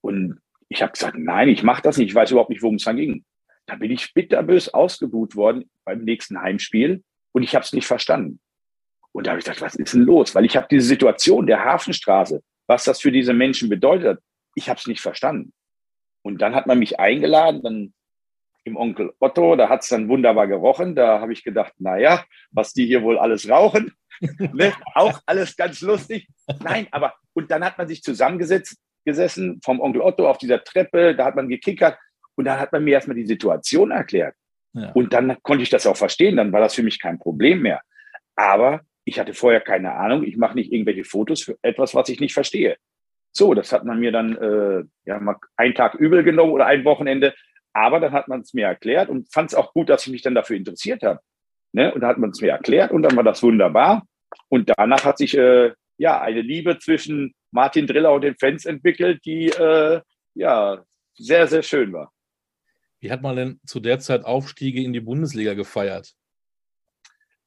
[0.00, 2.08] Und ich habe gesagt, nein, ich mache das nicht.
[2.08, 3.24] Ich weiß überhaupt nicht, worum es dann ging.
[3.66, 8.40] Da bin ich bitterbös ausgebuht worden beim nächsten Heimspiel und ich habe es nicht verstanden.
[9.12, 10.34] Und da habe ich gedacht, was ist denn los?
[10.34, 14.20] Weil ich habe diese Situation der Hafenstraße, was das für diese Menschen bedeutet,
[14.54, 15.52] ich habe es nicht verstanden.
[16.22, 17.94] Und dann hat man mich eingeladen, dann
[18.64, 20.96] im Onkel Otto, da hat es dann wunderbar gerochen.
[20.96, 23.92] Da habe ich gedacht, naja, was die hier wohl alles rauchen.
[24.52, 24.72] ne?
[24.94, 26.28] Auch alles ganz lustig.
[26.62, 28.76] Nein, aber, und dann hat man sich zusammengesetzt
[29.06, 31.96] gesessen vom Onkel Otto auf dieser Treppe, da hat man gekickert
[32.34, 34.34] und dann hat man mir erstmal die Situation erklärt.
[34.74, 34.92] Ja.
[34.92, 37.80] Und dann konnte ich das auch verstehen, dann war das für mich kein Problem mehr.
[38.34, 42.20] Aber ich hatte vorher keine Ahnung, ich mache nicht irgendwelche Fotos für etwas, was ich
[42.20, 42.76] nicht verstehe.
[43.32, 46.84] So, das hat man mir dann äh, ja mal einen Tag übel genommen oder ein
[46.84, 47.34] Wochenende,
[47.72, 50.22] aber dann hat man es mir erklärt und fand es auch gut, dass ich mich
[50.22, 51.20] dann dafür interessiert habe.
[51.72, 51.92] Ne?
[51.92, 54.06] Und da hat man es mir erklärt und dann war das wunderbar.
[54.48, 59.24] Und danach hat sich äh, ja eine Liebe zwischen Martin Driller und den Fans entwickelt,
[59.24, 60.00] die äh,
[60.34, 60.82] ja
[61.14, 62.12] sehr, sehr schön war.
[63.00, 66.14] Wie hat man denn zu der Zeit Aufstiege in die Bundesliga gefeiert?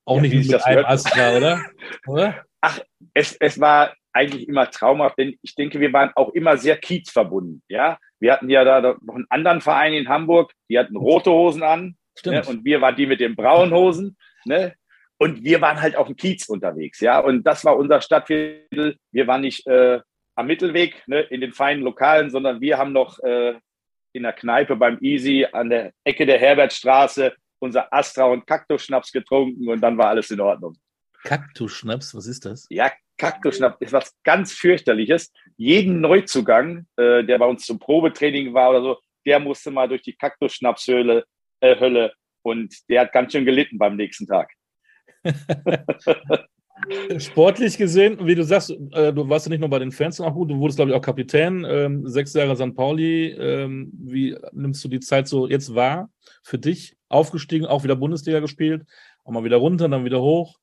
[0.06, 1.66] Auch ja, nicht mit das einem Astra, oder?
[2.08, 2.46] oder?
[2.62, 2.80] Ach,
[3.14, 7.62] es, es war eigentlich immer traumhaft, denn ich denke, wir waren auch immer sehr kiezverbunden.
[7.68, 11.64] Ja, wir hatten ja da noch einen anderen Verein in Hamburg, die hatten rote Hosen
[11.64, 12.44] an ne?
[12.48, 14.18] und wir waren die mit den braunen Hosen.
[14.46, 14.74] Ne?
[15.20, 17.20] Und wir waren halt auf dem Kiez unterwegs, ja.
[17.20, 18.96] Und das war unser Stadtviertel.
[19.12, 20.00] Wir waren nicht äh,
[20.36, 23.56] am Mittelweg, ne, in den feinen Lokalen, sondern wir haben noch äh,
[24.14, 29.70] in der Kneipe beim Easy an der Ecke der Herbertstraße unser Astra und Kaktusschnaps getrunken
[29.70, 30.78] und dann war alles in Ordnung.
[31.24, 32.66] Kaktusschnaps, was ist das?
[32.70, 35.34] Ja, Kaktusschnaps ist was ganz fürchterliches.
[35.58, 40.02] Jeden Neuzugang, äh, der bei uns zum Probetraining war oder so, der musste mal durch
[40.02, 41.26] die Kaktusschnapshöhle
[41.60, 44.54] äh, Hölle und der hat ganz schön gelitten beim nächsten Tag.
[47.18, 50.34] Sportlich gesehen, wie du sagst, äh, du warst ja nicht nur bei den Fans auch
[50.34, 52.76] gut, du wurdest, glaube ich, auch Kapitän, ähm, sechs Jahre St.
[52.76, 53.32] Pauli.
[53.32, 56.10] Ähm, wie nimmst du die Zeit so jetzt wahr
[56.42, 56.96] für dich?
[57.10, 58.84] Aufgestiegen, auch wieder Bundesliga gespielt,
[59.24, 60.58] auch mal wieder runter, dann wieder hoch.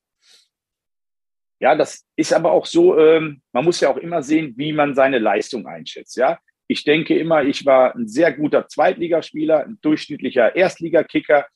[1.59, 4.95] Ja, das ist aber auch so, ähm, man muss ja auch immer sehen, wie man
[4.95, 6.15] seine Leistung einschätzt.
[6.15, 11.47] Ja, ich denke immer, ich war ein sehr guter Zweitligaspieler, ein durchschnittlicher Erstligakicker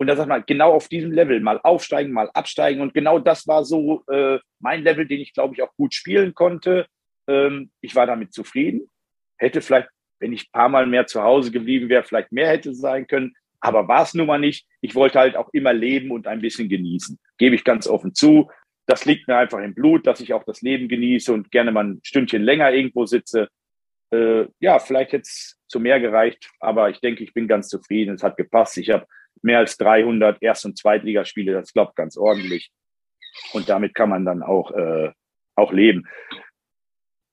[0.00, 2.80] und da sagt man, genau auf diesem Level mal aufsteigen, mal absteigen.
[2.80, 6.34] Und genau das war so äh, mein Level, den ich, glaube ich, auch gut spielen
[6.34, 6.86] konnte.
[7.28, 8.88] Ähm, ich war damit zufrieden.
[9.36, 12.74] Hätte vielleicht, wenn ich ein paar Mal mehr zu Hause geblieben wäre, vielleicht mehr hätte
[12.74, 13.34] sein können.
[13.60, 14.66] Aber war es nun mal nicht.
[14.80, 17.18] Ich wollte halt auch immer leben und ein bisschen genießen.
[17.36, 18.50] Gebe ich ganz offen zu.
[18.86, 21.84] Das liegt mir einfach im Blut, dass ich auch das Leben genieße und gerne mal
[21.84, 23.48] ein Stündchen länger irgendwo sitze.
[24.10, 28.14] Äh, ja, vielleicht jetzt zu mehr gereicht, aber ich denke, ich bin ganz zufrieden.
[28.14, 28.78] Es hat gepasst.
[28.78, 29.06] Ich habe
[29.42, 31.52] mehr als 300 Erst- und Zweitligaspiele.
[31.52, 32.70] Das klappt ganz ordentlich.
[33.52, 35.12] Und damit kann man dann auch, äh,
[35.54, 36.06] auch leben.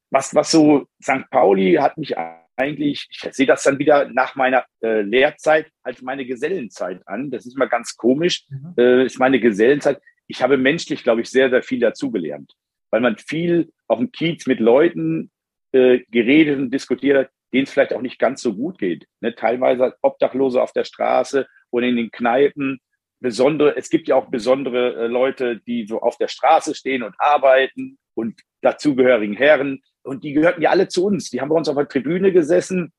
[0.10, 1.30] Was, was so St.
[1.30, 2.16] Pauli hat mich
[2.56, 7.30] eigentlich, ich sehe das dann wieder nach meiner äh, Lehrzeit als meine Gesellenzeit an.
[7.30, 8.46] Das ist mal ganz komisch.
[8.50, 8.74] Mhm.
[8.78, 10.02] Äh, ist meine Gesellenzeit.
[10.28, 12.54] Ich habe menschlich, glaube ich, sehr, sehr viel dazugelernt,
[12.90, 15.32] weil man viel auf dem Kiez mit Leuten
[15.72, 19.08] äh, geredet und diskutiert hat, denen es vielleicht auch nicht ganz so gut geht.
[19.22, 19.36] Ne?
[19.36, 22.80] Teilweise Obdachlose auf der Straße oder in den Kneipen.
[23.20, 27.16] Besondere, es gibt ja auch besondere äh, Leute, die so auf der Straße stehen und
[27.18, 29.82] arbeiten und dazugehörigen Herren.
[30.04, 31.30] Und die gehörten ja alle zu uns.
[31.32, 32.94] Die haben bei uns auf der Tribüne gesessen.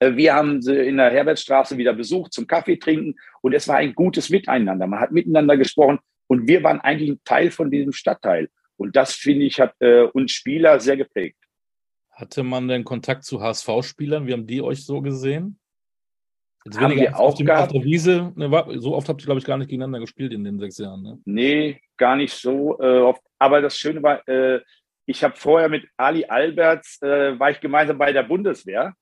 [0.00, 3.14] Äh, wir haben sie in der Herbertstraße wieder besucht zum Kaffee trinken.
[3.42, 4.86] Und es war ein gutes Miteinander.
[4.86, 6.00] Man hat miteinander gesprochen.
[6.26, 8.48] Und wir waren eigentlich ein Teil von diesem Stadtteil.
[8.76, 11.38] Und das, finde ich, hat äh, uns Spieler sehr geprägt.
[12.14, 14.26] Hatte man denn Kontakt zu HSV-Spielern?
[14.26, 15.58] Wie haben die euch so gesehen?
[16.64, 18.48] Jetzt haben wir auch auf, der Wiese, ne,
[18.78, 21.02] so oft habt ihr, glaube ich, gar nicht gegeneinander gespielt in den sechs Jahren.
[21.02, 21.18] Ne?
[21.26, 23.20] Nee, gar nicht so äh, oft.
[23.38, 24.60] Aber das Schöne war, äh,
[25.04, 28.94] ich habe vorher mit Ali Alberts, äh, war ich gemeinsam bei der Bundeswehr.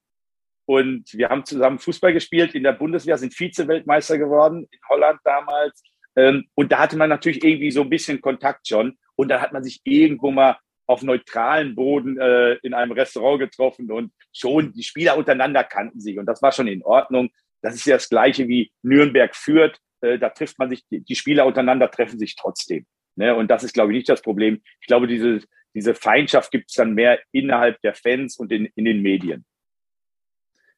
[0.64, 5.82] Und wir haben zusammen Fußball gespielt in der Bundeswehr, sind Vize-Weltmeister geworden in Holland damals.
[6.16, 8.96] Ähm, und da hatte man natürlich irgendwie so ein bisschen Kontakt schon.
[9.14, 10.56] Und dann hat man sich irgendwo mal
[10.92, 16.18] auf neutralen Boden äh, in einem Restaurant getroffen und schon die Spieler untereinander kannten sich.
[16.18, 17.30] Und das war schon in Ordnung.
[17.62, 19.78] Das ist ja das Gleiche wie Nürnberg führt.
[20.00, 22.86] Äh, da trifft man sich, die Spieler untereinander treffen sich trotzdem.
[23.16, 23.34] Ne?
[23.34, 24.62] Und das ist, glaube ich, nicht das Problem.
[24.80, 25.40] Ich glaube, diese,
[25.74, 29.44] diese Feindschaft gibt es dann mehr innerhalb der Fans und in, in den Medien.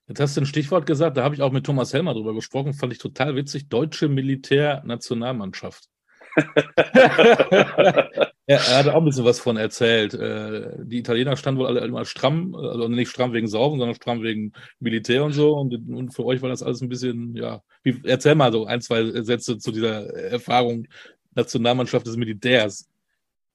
[0.07, 2.75] Jetzt hast du ein Stichwort gesagt, da habe ich auch mit Thomas Helmer drüber gesprochen,
[2.75, 3.71] fand ich total witzig.
[3.71, 5.89] Deutsche Militärnationalmannschaft.
[6.95, 10.15] er, er hat auch ein bisschen was von erzählt.
[10.15, 14.23] Äh, die Italiener standen wohl alle immer stramm, also nicht stramm wegen Saufen, sondern stramm
[14.23, 15.55] wegen Militär und so.
[15.55, 18.81] Und, und für euch war das alles ein bisschen, ja, wie, erzähl mal so ein,
[18.81, 20.87] zwei Sätze zu dieser Erfahrung
[21.35, 22.89] Nationalmannschaft des Militärs.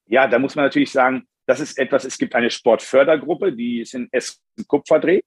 [0.08, 3.94] Ja, da muss man natürlich sagen, das ist etwas, es gibt eine Sportfördergruppe, die ist
[3.94, 5.22] in Essen Kupferdreh.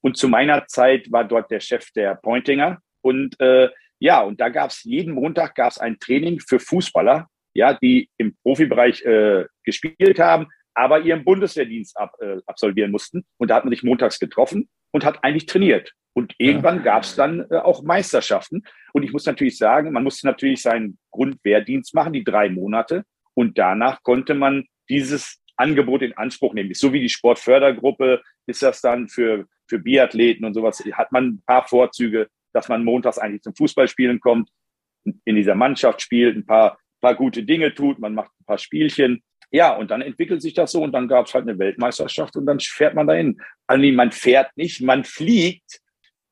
[0.00, 2.78] Und zu meiner Zeit war dort der Chef der Pointinger.
[3.00, 3.68] Und äh,
[4.00, 8.36] ja, und da gab es jeden Montag gab's ein Training für Fußballer, ja, die im
[8.42, 13.24] Profibereich äh, gespielt haben, aber ihren Bundeswehrdienst ab, äh, absolvieren mussten.
[13.36, 15.92] Und da hat man sich montags getroffen und hat eigentlich trainiert.
[16.14, 16.82] Und irgendwann ja.
[16.82, 18.62] gab es dann äh, auch Meisterschaften.
[18.92, 23.04] Und ich muss natürlich sagen, man musste natürlich seinen Grundwehrdienst machen, die drei Monate.
[23.34, 26.72] Und danach konnte man dieses Angebot in Anspruch nehmen.
[26.74, 31.42] So wie die Sportfördergruppe ist das dann für, für Biathleten und sowas, hat man ein
[31.46, 34.50] paar Vorzüge dass man montags eigentlich zum Fußballspielen kommt,
[35.24, 39.22] in dieser Mannschaft spielt, ein paar, paar gute Dinge tut, man macht ein paar Spielchen.
[39.50, 42.46] Ja, und dann entwickelt sich das so und dann gab es halt eine Weltmeisterschaft und
[42.46, 43.40] dann fährt man dahin.
[43.66, 45.80] Also man fährt nicht, man fliegt.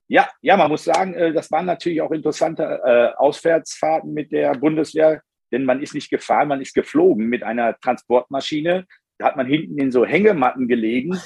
[0.08, 4.52] Ja, ja, man muss sagen, äh, das waren natürlich auch interessante äh, Auswärtsfahrten mit der
[4.52, 8.86] Bundeswehr, denn man ist nicht gefahren, man ist geflogen mit einer Transportmaschine.
[9.18, 11.18] Da hat man hinten in so Hängematten gelegen.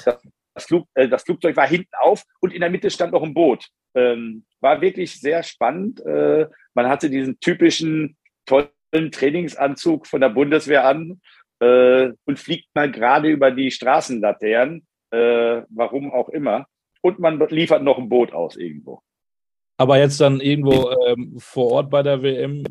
[0.53, 3.33] Das, Flug, äh, das Flugzeug war hinten auf und in der Mitte stand noch ein
[3.33, 3.67] Boot.
[3.93, 5.99] Ähm, war wirklich sehr spannend.
[6.05, 11.21] Äh, man hatte diesen typischen tollen Trainingsanzug von der Bundeswehr an
[11.59, 16.67] äh, und fliegt mal gerade über die Straßenlaternen, äh, warum auch immer.
[17.01, 19.01] Und man liefert noch ein Boot aus irgendwo.
[19.77, 22.63] Aber jetzt dann irgendwo ähm, vor Ort bei der WM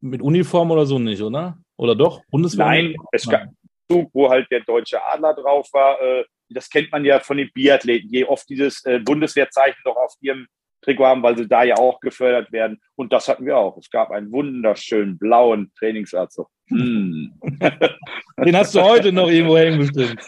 [0.00, 1.58] mit Uniform oder so nicht, oder?
[1.76, 2.22] Oder doch?
[2.30, 2.66] Bundeswehr?
[2.66, 3.56] Nein, es gab einen
[3.90, 6.00] Zug, wo halt der deutsche Adler drauf war.
[6.00, 10.14] Äh, das kennt man ja von den Biathleten, je oft dieses äh, Bundeswehrzeichen noch auf
[10.20, 10.46] ihrem
[10.84, 12.80] Trikot haben, weil sie da ja auch gefördert werden.
[12.94, 13.76] Und das hatten wir auch.
[13.78, 16.48] Es gab einen wunderschönen blauen Trainingsanzug.
[16.68, 17.28] Mm.
[18.44, 20.20] Den hast du heute noch irgendwo hängen bestimmt.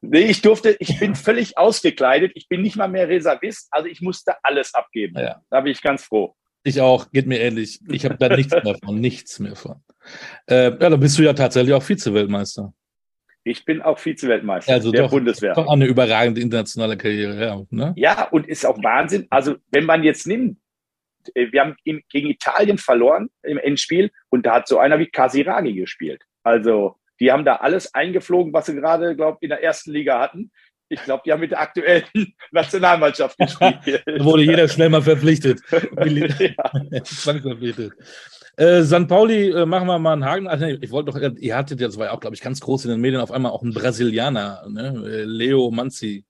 [0.00, 2.32] Nee, ich durfte, ich bin völlig ausgekleidet.
[2.34, 3.68] Ich bin nicht mal mehr Reservist.
[3.70, 5.18] Also ich musste alles abgeben.
[5.18, 5.40] Ja.
[5.50, 6.34] Da bin ich ganz froh.
[6.62, 7.80] Ich auch, geht mir ähnlich.
[7.90, 9.82] Ich habe da nichts mehr von, nichts mehr von.
[10.46, 12.72] Äh, ja, dann bist du ja tatsächlich auch Vize-Weltmeister.
[13.44, 15.52] Ich bin auch Vize-Weltmeister also der doch, Bundeswehr.
[15.52, 17.62] Doch eine überragende internationale Karriere, ja.
[17.70, 17.92] Ne?
[17.96, 19.26] Ja, und ist auch Wahnsinn.
[19.28, 20.56] Also, wenn man jetzt nimmt,
[21.34, 25.74] äh, wir haben gegen Italien verloren im Endspiel und da hat so einer wie Casiraghi
[25.74, 26.22] gespielt.
[26.42, 30.20] Also, die haben da alles eingeflogen, was sie gerade, glaube ich, in der ersten Liga
[30.20, 30.50] hatten.
[30.88, 32.04] Ich glaube, die haben mit der aktuellen
[32.50, 34.02] Nationalmannschaft gespielt.
[34.06, 35.60] da wurde jeder schnell mal verpflichtet.
[35.68, 37.92] Zwangsverpflichtet.
[38.56, 39.08] Äh, St.
[39.08, 40.46] Pauli, äh, machen wir mal einen Haken.
[40.46, 42.92] Also, ich wollte doch, ihr hattet, das war ja auch, glaube ich, ganz groß in
[42.92, 45.02] den Medien, auf einmal auch einen Brasilianer, ne?
[45.06, 46.24] Äh, Leo Manzi.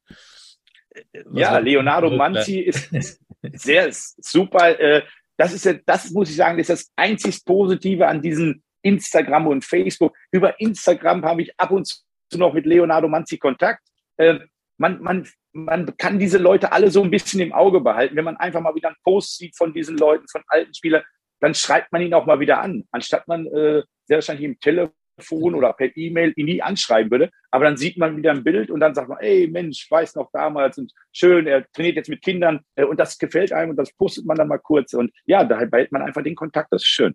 [0.91, 2.91] Äh, was ja, Leonardo Manzi ist
[3.53, 4.79] sehr super.
[4.81, 5.03] Äh,
[5.37, 9.49] das ist ja, das muss ich sagen, das ist das einzig Positive an diesen Instagram
[9.49, 10.17] und Facebook.
[10.31, 13.83] Über Instagram habe ich ab und zu noch mit Leonardo Manzi Kontakt.
[14.17, 14.39] Äh,
[14.79, 18.37] man, man, man kann diese Leute alle so ein bisschen im Auge behalten, wenn man
[18.37, 21.03] einfach mal wieder einen Post sieht von diesen Leuten, von alten Spielern
[21.45, 25.55] dann schreibt man ihn auch mal wieder an, anstatt man äh, sehr wahrscheinlich im Telefon
[25.55, 27.31] oder per E-Mail ihn nie anschreiben würde.
[27.51, 30.31] Aber dann sieht man wieder ein Bild und dann sagt man, ey Mensch, weiß noch
[30.33, 33.93] damals und schön, er trainiert jetzt mit Kindern äh, und das gefällt einem und das
[33.93, 34.95] postet man dann mal kurz.
[34.95, 37.15] Und ja, da behält man einfach den Kontakt, das ist schön.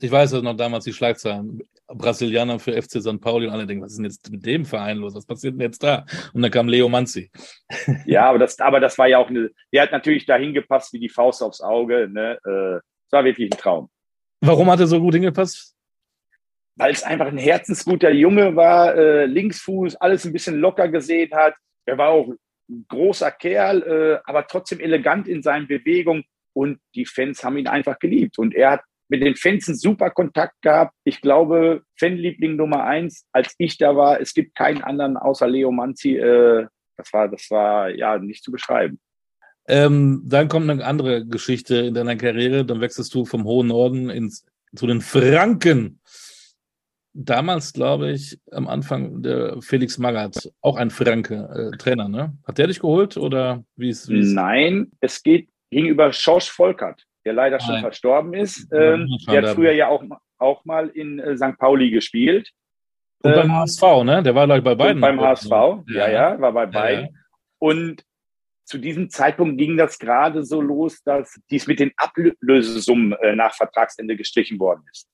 [0.00, 1.62] Ich weiß noch damals die Schlagzeilen.
[1.86, 3.20] Brasilianer für FC St.
[3.20, 5.14] Pauli und alle denken, was ist denn jetzt mit dem Verein los?
[5.14, 6.06] Was passiert denn jetzt da?
[6.32, 7.30] Und dann kam Leo Manzi.
[8.06, 10.98] Ja, aber das, aber das war ja auch eine, der hat natürlich dahin gepasst wie
[10.98, 12.08] die Faust aufs Auge.
[12.10, 12.38] Ne?
[13.08, 13.88] Es war wirklich ein Traum.
[14.42, 15.74] Warum hat er so gut hingepasst?
[16.76, 21.54] Weil es einfach ein herzensguter Junge war, äh, Linksfuß, alles ein bisschen locker gesehen hat.
[21.86, 22.28] Er war auch
[22.68, 26.24] ein großer Kerl, äh, aber trotzdem elegant in seinen Bewegungen.
[26.52, 28.38] Und die Fans haben ihn einfach geliebt.
[28.38, 30.94] Und er hat mit den Fans einen super Kontakt gehabt.
[31.04, 35.72] Ich glaube, Fanliebling Nummer eins, als ich da war, es gibt keinen anderen außer Leo
[35.72, 36.16] Manzi.
[36.16, 36.66] Äh,
[36.98, 39.00] das war, das war ja nicht zu beschreiben.
[39.68, 42.64] Ähm, dann kommt eine andere Geschichte in deiner Karriere.
[42.64, 46.00] Dann wechselst du vom hohen Norden ins, zu den Franken.
[47.12, 52.36] Damals, glaube ich, am Anfang der Felix Magath, auch ein Franke, äh, Trainer, ne?
[52.46, 54.32] Hat der dich geholt oder wie ist es?
[54.32, 57.82] Nein, es geht gegenüber Schorsch Volkert, der leider schon Nein.
[57.82, 58.72] verstorben ist.
[58.72, 60.02] Ähm, der hat früher ja auch,
[60.38, 61.58] auch mal in äh, St.
[61.58, 62.50] Pauli gespielt.
[63.22, 64.22] Und ähm, beim HSV, ne?
[64.22, 65.00] Der war, glaube ich, bei beiden.
[65.00, 67.04] Beim HSV, ja, ja, ja, war bei beiden.
[67.06, 67.18] Ja, ja.
[67.58, 68.04] Und
[68.68, 73.54] zu diesem Zeitpunkt ging das gerade so los, dass dies mit den Ablösesummen äh, nach
[73.54, 75.08] Vertragsende gestrichen worden ist.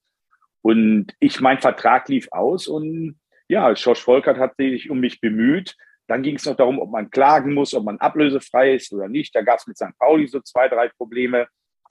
[0.61, 5.77] Und ich, mein Vertrag lief aus und ja, Schorsch Volkert hat sich um mich bemüht.
[6.09, 9.33] Dann ging es noch darum, ob man klagen muss, ob man ablösefrei ist oder nicht.
[9.37, 9.97] Da gab es mit St.
[10.01, 11.47] Pauli so zwei, drei Probleme.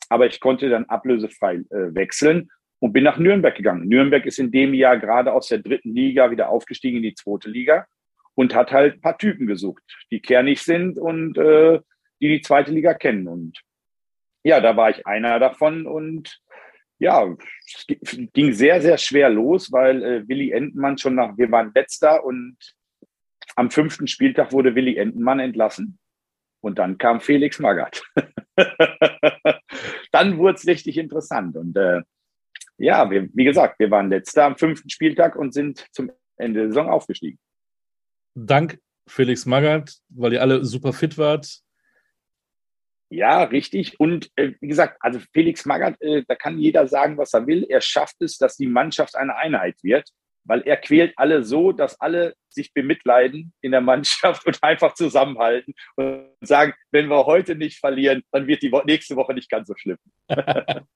[0.09, 2.49] Aber ich konnte dann ablösefrei äh, wechseln
[2.79, 3.87] und bin nach Nürnberg gegangen.
[3.87, 7.49] Nürnberg ist in dem Jahr gerade aus der dritten Liga wieder aufgestiegen in die zweite
[7.49, 7.85] Liga
[8.35, 11.79] und hat halt ein paar Typen gesucht, die kernig sind und äh,
[12.21, 13.27] die die zweite Liga kennen.
[13.27, 13.61] Und
[14.43, 16.41] ja, da war ich einer davon und
[16.99, 17.25] ja,
[17.65, 17.85] es
[18.33, 22.57] ging sehr, sehr schwer los, weil äh, Willi Entenmann schon nach, wir waren letzter und
[23.55, 25.99] am fünften Spieltag wurde Willi Entenmann entlassen.
[26.61, 28.03] Und dann kam Felix Magath.
[30.11, 31.57] dann wurde es richtig interessant.
[31.57, 32.01] Und äh,
[32.77, 36.69] ja, wir, wie gesagt, wir waren letzter am fünften Spieltag und sind zum Ende der
[36.69, 37.37] Saison aufgestiegen.
[38.35, 41.59] Dank Felix Magath, weil ihr alle super fit wart.
[43.09, 43.99] Ja, richtig.
[43.99, 47.63] Und äh, wie gesagt, also Felix Magath, äh, da kann jeder sagen, was er will.
[47.69, 50.09] Er schafft es, dass die Mannschaft eine Einheit wird,
[50.45, 55.75] weil er quält alle so, dass alle sich bemitleiden in der Mannschaft und einfach zusammenhalten
[55.95, 59.75] und sagen, wenn wir heute nicht verlieren, dann wird die nächste Woche nicht ganz so
[59.75, 59.97] schlimm.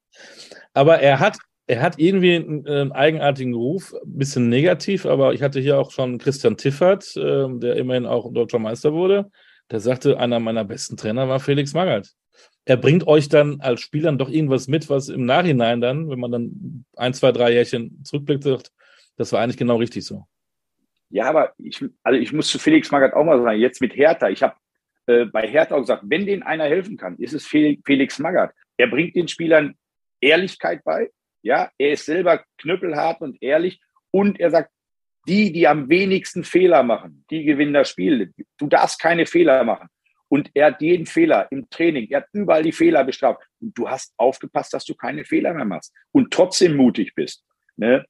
[0.74, 5.44] Aber er hat er hat irgendwie einen, einen, eigenartigen Ruf, ein bisschen negativ, aber ich
[5.44, 9.30] hatte hier auch schon Christian Tiffert, äh, der immerhin auch deutscher Meister wurde.
[9.70, 12.14] Der sagte, einer meiner besten Trainer war Felix Magath.
[12.64, 16.32] Er bringt euch dann als Spielern doch irgendwas mit, was im Nachhinein dann, wenn man
[16.32, 18.72] dann ein, zwei, drei Jährchen zurückblickt, sagt,
[19.18, 20.26] das war eigentlich genau richtig so.
[21.10, 24.30] Ja, aber ich, also ich muss zu Felix Magath auch mal sagen, jetzt mit Hertha,
[24.30, 24.56] ich habe
[25.08, 28.54] äh, bei Hertha auch gesagt, wenn denen einer helfen kann, ist es Felix Magath.
[28.78, 29.76] Er bringt den Spielern
[30.22, 31.10] Ehrlichkeit bei,
[31.48, 33.80] ja, er ist selber knüppelhart und ehrlich
[34.12, 34.70] und er sagt,
[35.28, 38.34] die, die am wenigsten Fehler machen, die gewinnen das Spiel.
[38.58, 39.90] Du darfst keine Fehler machen.
[40.30, 43.42] Und er hat jeden Fehler im Training, er hat überall die Fehler bestraft.
[43.62, 47.46] Und du hast aufgepasst, dass du keine Fehler mehr machst und trotzdem mutig bist.
[47.78, 48.06] Ne?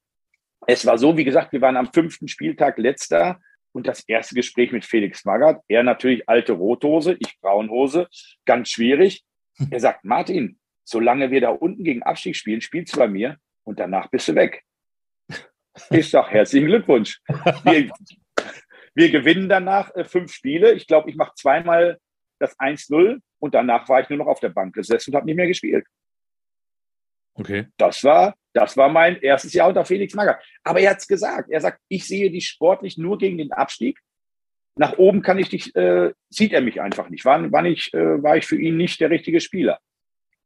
[0.66, 3.40] Es war so, wie gesagt, wir waren am fünften Spieltag letzter
[3.72, 5.62] und das erste Gespräch mit Felix Magath.
[5.68, 8.08] Er natürlich alte Rothose, ich Braunhose,
[8.46, 9.24] ganz schwierig.
[9.70, 13.80] Er sagt, Martin, solange wir da unten gegen Abstieg spielen, spielst du bei mir und
[13.80, 14.64] danach bist du weg.
[15.92, 17.22] Ich sage herzlichen Glückwunsch.
[17.64, 17.92] Wir,
[18.96, 20.72] wir gewinnen danach äh, fünf Spiele.
[20.72, 22.00] Ich glaube, ich mache zweimal
[22.40, 25.36] das 1-0 und danach war ich nur noch auf der Bank gesessen und habe nicht
[25.36, 25.86] mehr gespielt.
[27.34, 27.68] Okay.
[27.78, 30.42] Das war, das war mein erstes Jahr unter Felix Magath.
[30.64, 31.52] Aber er hat es gesagt.
[31.52, 34.00] Er sagt, ich sehe dich sportlich nur gegen den Abstieg.
[34.76, 37.26] Nach oben kann ich dich, äh, sieht er mich einfach nicht.
[37.26, 39.80] War, war, nicht, äh, war ich für ihn nicht der richtige Spieler.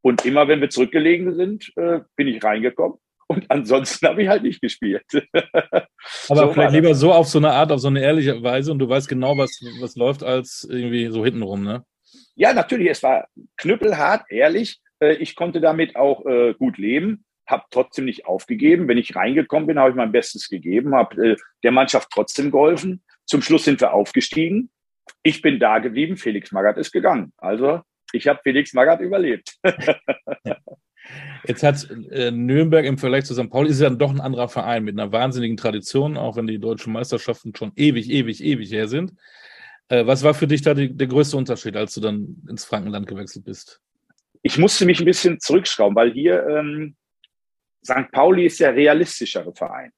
[0.02, 2.98] Und immer wenn wir zurückgelegen sind, äh, bin ich reingekommen.
[3.28, 5.06] Und ansonsten habe ich halt nicht gespielt.
[5.14, 5.90] Aber
[6.28, 8.90] so vielleicht lieber so auf so eine Art, auf so eine ehrliche Weise und du
[8.90, 11.86] weißt genau, was, was läuft, als irgendwie so hintenrum, ne?
[12.36, 12.90] Ja, natürlich.
[12.90, 14.82] Es war knüppelhart, ehrlich.
[15.00, 18.88] Äh, ich konnte damit auch äh, gut leben, habe trotzdem nicht aufgegeben.
[18.88, 23.04] Wenn ich reingekommen bin, habe ich mein Bestes gegeben, habe äh, der Mannschaft trotzdem geholfen.
[23.26, 24.72] Zum Schluss sind wir aufgestiegen.
[25.24, 27.32] Ich bin da geblieben, Felix Magath ist gegangen.
[27.38, 27.82] Also
[28.14, 29.58] ich habe Felix Magath überlebt.
[31.48, 33.50] Jetzt hat äh, Nürnberg im Vergleich zu St.
[33.50, 36.60] Pauli ist ja dann doch ein anderer Verein mit einer wahnsinnigen Tradition, auch wenn die
[36.60, 39.14] deutschen Meisterschaften schon ewig, ewig, ewig her sind.
[39.90, 43.08] Äh, was war für dich da die, der größte Unterschied, als du dann ins Frankenland
[43.08, 43.82] gewechselt bist?
[44.44, 46.96] Ich musste mich ein bisschen zurückschrauben, weil hier ähm,
[47.84, 48.12] St.
[48.12, 49.92] Pauli ist der realistischere Verein.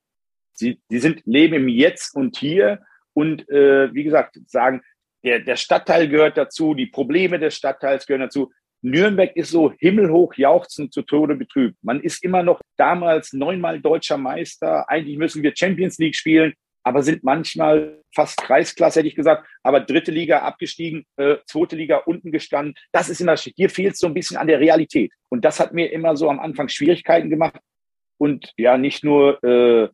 [0.54, 2.80] Sie, die sind leben im Jetzt und Hier
[3.13, 4.82] und äh, wie gesagt sagen,
[5.24, 8.52] der, der Stadtteil gehört dazu, die Probleme des Stadtteils gehören dazu.
[8.82, 11.78] Nürnberg ist so himmelhoch jauchzend zu Tode betrübt.
[11.82, 14.90] Man ist immer noch damals neunmal deutscher Meister.
[14.90, 19.80] Eigentlich müssen wir Champions League spielen, aber sind manchmal fast Kreisklasse, hätte ich gesagt, aber
[19.80, 22.76] dritte Liga abgestiegen, äh, zweite Liga unten gestanden.
[22.92, 25.14] Das ist immer, hier fehlt so ein bisschen an der Realität.
[25.30, 27.62] Und das hat mir immer so am Anfang Schwierigkeiten gemacht.
[28.18, 29.88] Und ja, nicht nur äh,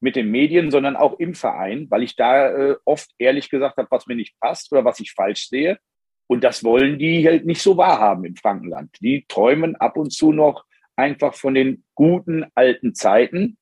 [0.00, 3.88] mit den Medien, sondern auch im Verein, weil ich da äh, oft ehrlich gesagt habe,
[3.90, 5.78] was mir nicht passt oder was ich falsch sehe.
[6.26, 8.90] Und das wollen die halt nicht so wahrhaben im Frankenland.
[9.00, 13.56] Die träumen ab und zu noch einfach von den guten alten Zeiten,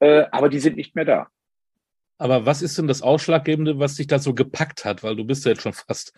[0.00, 1.28] äh, aber die sind nicht mehr da.
[2.18, 5.04] Aber was ist denn das Ausschlaggebende, was dich da so gepackt hat?
[5.04, 6.12] Weil du bist ja jetzt schon fast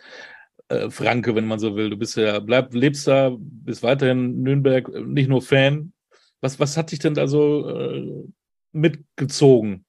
[0.68, 1.90] äh, Franke, wenn man so will.
[1.90, 5.92] Du bist ja, bleib, lebst da, bist weiterhin Nürnberg, nicht nur Fan.
[6.40, 8.24] Was, was hat dich denn da so äh,
[8.72, 9.84] mitgezogen?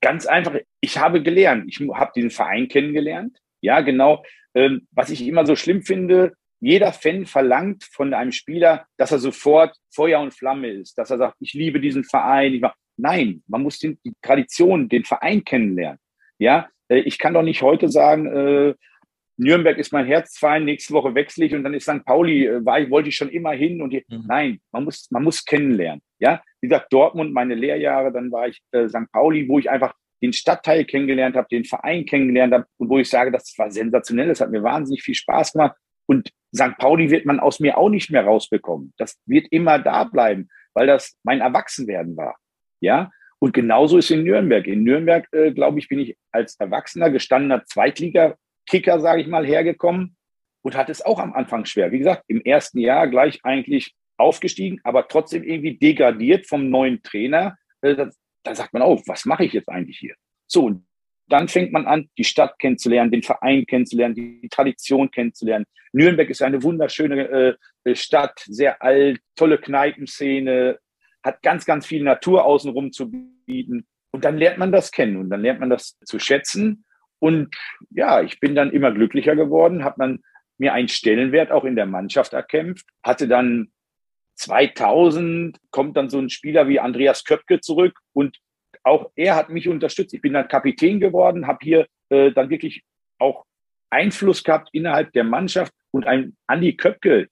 [0.00, 1.64] Ganz einfach, ich habe gelernt.
[1.68, 3.38] Ich habe den Verein kennengelernt.
[3.60, 4.24] Ja, genau.
[4.54, 9.18] Ähm, was ich immer so schlimm finde, jeder Fan verlangt von einem Spieler, dass er
[9.18, 12.60] sofort Feuer und Flamme ist, dass er sagt, ich liebe diesen Verein.
[12.96, 15.98] Nein, man muss die Tradition, den Verein kennenlernen.
[16.38, 18.74] Ja, äh, ich kann doch nicht heute sagen, äh,
[19.36, 22.04] Nürnberg ist mein Herzverein, nächste Woche wechsle ich und dann ist St.
[22.04, 24.24] Pauli, äh, war ich, wollte ich schon immer hin und die, mhm.
[24.26, 26.02] nein, man muss, man muss kennenlernen.
[26.18, 29.10] Ja, wie gesagt, Dortmund, meine Lehrjahre, dann war ich äh, St.
[29.12, 33.10] Pauli, wo ich einfach den Stadtteil kennengelernt habe, den Verein kennengelernt habe und wo ich
[33.10, 35.76] sage, das war sensationell, das hat mir wahnsinnig viel Spaß gemacht.
[36.06, 36.76] Und St.
[36.78, 38.92] Pauli wird man aus mir auch nicht mehr rausbekommen.
[38.98, 42.36] Das wird immer da bleiben, weil das mein Erwachsenwerden war.
[42.80, 43.10] Ja.
[43.38, 44.66] Und genauso ist in Nürnberg.
[44.68, 47.64] In Nürnberg, äh, glaube ich, bin ich als erwachsener, gestandener
[48.66, 50.16] Zweitliga-Kicker, sage ich mal, hergekommen
[50.62, 51.92] und hatte es auch am Anfang schwer.
[51.92, 57.56] Wie gesagt, im ersten Jahr gleich eigentlich aufgestiegen, aber trotzdem irgendwie degradiert vom neuen Trainer.
[57.80, 58.10] Äh, da,
[58.44, 60.14] da sagt man, oh, was mache ich jetzt eigentlich hier?
[60.46, 60.86] So, und
[61.28, 65.64] dann fängt man an, die Stadt kennenzulernen, den Verein kennenzulernen, die Tradition kennenzulernen.
[65.92, 70.78] Nürnberg ist eine wunderschöne äh, Stadt, sehr alt, tolle Kneipenszene,
[71.22, 73.10] hat ganz, ganz viel Natur außenrum zu
[73.46, 73.86] bieten.
[74.10, 76.84] Und dann lernt man das kennen und dann lernt man das zu schätzen.
[77.22, 77.54] Und
[77.90, 80.24] ja, ich bin dann immer glücklicher geworden, habe dann
[80.58, 83.70] mir einen Stellenwert auch in der Mannschaft erkämpft, hatte dann
[84.34, 88.38] 2000 kommt dann so ein Spieler wie Andreas Köpke zurück und
[88.82, 90.12] auch er hat mich unterstützt.
[90.14, 92.82] Ich bin dann Kapitän geworden, habe hier äh, dann wirklich
[93.20, 93.44] auch
[93.88, 97.28] Einfluss gehabt innerhalb der Mannschaft und ein Andi Köpke,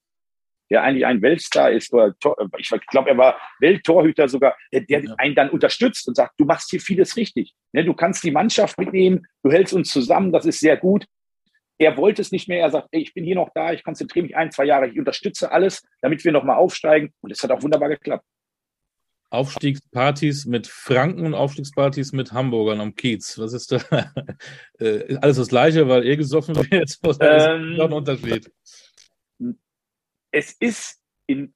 [0.70, 2.14] der eigentlich ein Weltstar ist, oder
[2.58, 5.14] ich glaube, er war Welttorhüter sogar, der, der ja.
[5.18, 7.54] einen dann unterstützt und sagt, du machst hier vieles richtig.
[7.72, 11.06] Ne, du kannst die Mannschaft mitnehmen, du hältst uns zusammen, das ist sehr gut.
[11.78, 12.60] Er wollte es nicht mehr.
[12.60, 14.98] Er sagt, ey, ich bin hier noch da, ich konzentriere mich ein, zwei Jahre, ich
[14.98, 17.12] unterstütze alles, damit wir nochmal aufsteigen.
[17.20, 18.24] Und es hat auch wunderbar geklappt.
[19.30, 23.38] Aufstiegspartys mit Franken und Aufstiegspartys mit Hamburgern am Kiez.
[23.38, 23.80] Was ist da?
[24.78, 26.98] Äh, alles das Gleiche, weil ihr gesoffen wird?
[27.04, 28.50] Oder ähm, ist noch ein Unterschied?
[30.30, 31.00] Es ist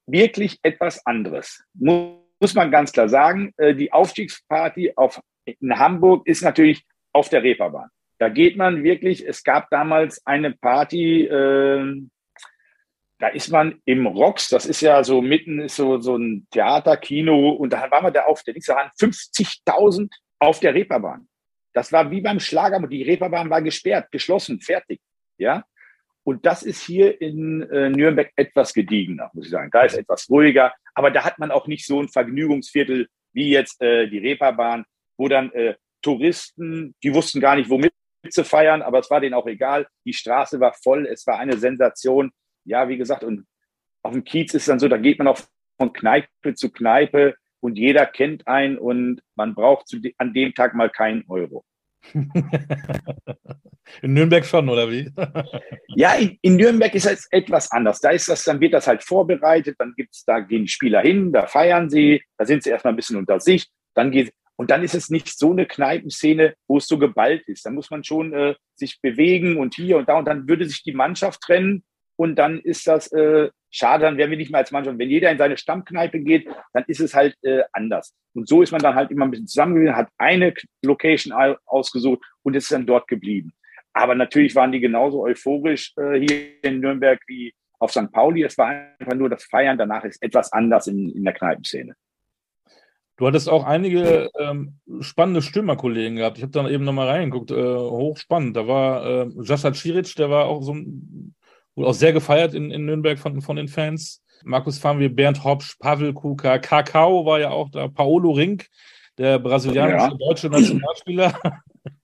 [0.05, 1.63] wirklich etwas anderes.
[1.73, 3.53] Muss man ganz klar sagen.
[3.57, 7.89] Äh, die Aufstiegsparty auf, in Hamburg ist natürlich auf der Reeperbahn.
[8.17, 12.01] Da geht man wirklich, es gab damals eine Party, äh,
[13.19, 16.97] da ist man im Rocks, das ist ja so mitten, ist so, so ein Theater,
[16.97, 20.09] Kino, und da waren wir da auf der nächsten Hand 50.000
[20.39, 21.27] auf der Reeperbahn.
[21.73, 25.01] Das war wie beim Schlager, die Reeperbahn war gesperrt, geschlossen, fertig.
[25.37, 25.63] Ja.
[26.25, 29.69] Und das ist hier in äh, Nürnberg etwas gediegener, muss ich sagen.
[29.71, 33.79] Da ist etwas ruhiger, aber da hat man auch nicht so ein Vergnügungsviertel wie jetzt
[33.79, 34.85] äh, die Reeperbahn,
[35.17, 37.93] wo dann äh, Touristen, die wussten gar nicht, womit
[38.29, 39.87] zu feiern, aber es war denen auch egal.
[40.03, 42.31] Die Straße war voll, es war eine Sensation.
[42.63, 43.45] Ja, wie gesagt, und
[44.01, 45.39] auf dem Kiez ist dann so, da geht man auch
[45.77, 50.73] von Kneipe zu Kneipe und jeder kennt einen und man braucht zu, an dem Tag
[50.73, 51.63] mal keinen Euro.
[54.01, 55.11] In Nürnberg schon, oder wie?
[55.95, 57.99] ja, in, in, Nürnberg ist es etwas anders.
[57.99, 61.31] Da ist das, dann wird das halt vorbereitet, dann gibt's, da gehen die Spieler hin,
[61.31, 64.83] da feiern sie, da sind sie erstmal ein bisschen unter sich, dann geht, und dann
[64.83, 67.65] ist es nicht so eine Kneipenszene, wo es so geballt ist.
[67.65, 70.17] Da muss man schon äh, sich bewegen und hier und da.
[70.17, 71.83] Und dann würde sich die Mannschaft trennen.
[72.15, 74.97] Und dann ist das äh, schade, dann wären wir nicht mehr als Mannschaft.
[74.97, 78.15] Wenn jeder in seine Stammkneipe geht, dann ist es halt äh, anders.
[78.33, 80.53] Und so ist man dann halt immer ein bisschen zusammengegangen, hat eine
[80.83, 81.33] Location
[81.65, 83.53] ausgesucht und ist dann dort geblieben.
[83.93, 88.11] Aber natürlich waren die genauso euphorisch äh, hier in Nürnberg wie auf St.
[88.11, 88.43] Pauli.
[88.43, 88.67] Es war
[88.99, 89.77] einfach nur das Feiern.
[89.77, 91.95] Danach ist etwas anders in, in der Kneipenszene.
[93.17, 96.37] Du hattest auch einige ähm, spannende Stürmerkollegen gehabt.
[96.37, 97.51] Ich habe da eben nochmal reingeguckt.
[97.51, 98.57] Äh, hochspannend.
[98.57, 100.75] Da war äh, Sascha Ciric, der war auch so
[101.75, 104.23] wohl auch sehr gefeiert in, in Nürnberg von, von den Fans.
[104.43, 108.67] Markus Fanwe, Bernd Hopsch, Pavel Kuka, Kakao war ja auch da, Paolo Rink,
[109.17, 110.17] der brasilianische ja.
[110.17, 111.39] deutsche Nationalspieler.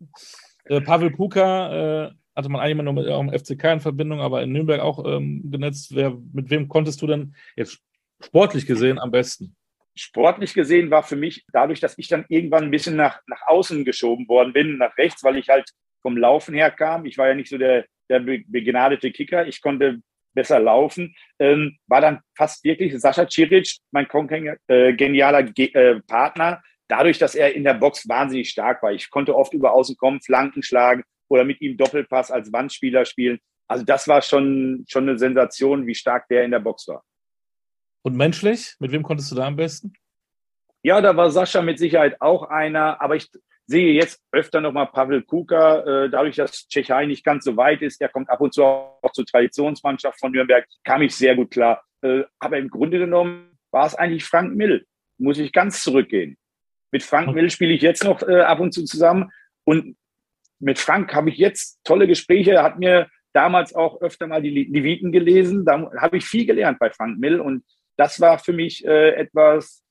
[0.66, 4.52] äh, Pavel Kuka äh, hatte man eigentlich nur mit dem FCK in Verbindung, aber in
[4.52, 5.94] Nürnberg auch ähm, genetzt.
[5.96, 7.80] Wer, mit wem konntest du denn jetzt
[8.22, 9.56] sportlich gesehen am besten?
[9.94, 13.84] Sportlich gesehen war für mich dadurch, dass ich dann irgendwann ein bisschen nach, nach außen
[13.84, 15.70] geschoben worden bin, nach rechts, weil ich halt
[16.02, 17.06] vom Laufen her kam.
[17.06, 19.48] Ich war ja nicht so der, der begnadete Kicker.
[19.48, 20.02] Ich konnte
[20.34, 24.08] besser laufen, ähm, war dann fast wirklich Sascha Ciric, mein
[24.68, 28.92] äh, genialer Ge äh, Partner, dadurch, dass er in der Box wahnsinnig stark war.
[28.92, 33.40] Ich konnte oft über außen kommen, Flanken schlagen oder mit ihm Doppelpass als Wandspieler spielen.
[33.68, 37.04] Also das war schon, schon eine Sensation, wie stark der in der Box war.
[38.04, 38.76] Und menschlich?
[38.80, 39.94] Mit wem konntest du da am besten?
[40.84, 43.30] Ja, da war Sascha mit Sicherheit auch einer, aber ich
[43.72, 48.02] sehe jetzt öfter nochmal Pavel Kuka, äh, dadurch, dass Tschechei nicht ganz so weit ist,
[48.02, 51.84] der kommt ab und zu auch zur Traditionsmannschaft von Nürnberg, kam ich sehr gut klar.
[52.02, 54.86] Äh, aber im Grunde genommen war es eigentlich Frank Mill,
[55.18, 56.38] muss ich ganz zurückgehen.
[56.92, 59.32] Mit Frank Mill spiele ich jetzt noch äh, ab und zu zusammen
[59.64, 59.96] und
[60.60, 64.66] mit Frank habe ich jetzt tolle Gespräche, er hat mir damals auch öfter mal die
[64.66, 67.64] Leviten gelesen, da habe ich viel gelernt bei Frank Mill und
[67.96, 69.86] das war für mich äh, etwas,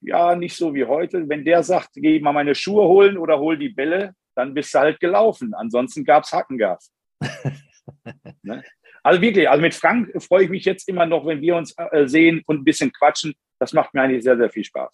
[0.00, 1.28] ja, nicht so wie heute.
[1.28, 4.78] Wenn der sagt, geh mal meine Schuhe holen oder hol die Bälle, dann bist du
[4.78, 5.54] halt gelaufen.
[5.54, 6.92] Ansonsten gab es Hackengas.
[8.42, 8.62] ne?
[9.02, 12.06] Also wirklich, also mit Frank freue ich mich jetzt immer noch, wenn wir uns äh,
[12.06, 13.34] sehen und ein bisschen quatschen.
[13.58, 14.90] Das macht mir eigentlich sehr, sehr viel Spaß.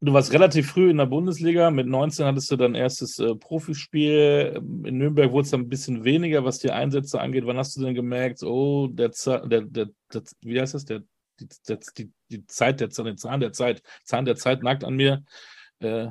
[0.00, 1.70] du warst relativ früh in der Bundesliga.
[1.70, 4.60] Mit 19 hattest du dein erstes äh, Profispiel.
[4.84, 7.46] In Nürnberg wurde es dann ein bisschen weniger, was die Einsätze angeht.
[7.46, 9.10] Wann hast du denn gemerkt, oh, der,
[9.46, 10.84] der, der, der wie heißt das?
[10.84, 11.02] Der,
[11.40, 11.48] die,
[11.98, 15.24] die, die Zeit, der, der Zahn der Zeit, Zahn der Zeit nagt an mir.
[15.80, 16.08] Äh,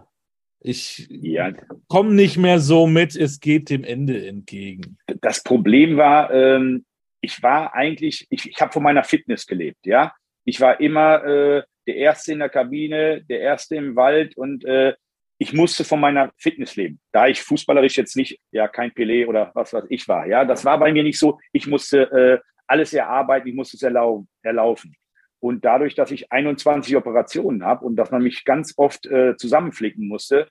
[0.60, 1.52] ich ja.
[1.90, 4.98] komme nicht mehr so mit, es geht dem Ende entgegen.
[5.22, 6.86] Das Problem war, ähm,
[7.22, 10.14] ich war eigentlich, ich, ich habe von meiner Fitness gelebt, ja.
[10.46, 14.94] Ich war immer äh, der Erste in der Kabine, der Erste im Wald und äh,
[15.38, 17.00] ich musste von meiner Fitness leben.
[17.12, 20.64] Da ich fußballerisch jetzt nicht, ja, kein Pelé oder was was ich war, ja, das
[20.64, 21.40] war bei mir nicht so.
[21.52, 24.96] Ich musste äh, alles erarbeiten, ich musste es erlau erlaufen.
[25.44, 30.08] Und dadurch, dass ich 21 Operationen habe und dass man mich ganz oft äh, zusammenflicken
[30.08, 30.48] musste,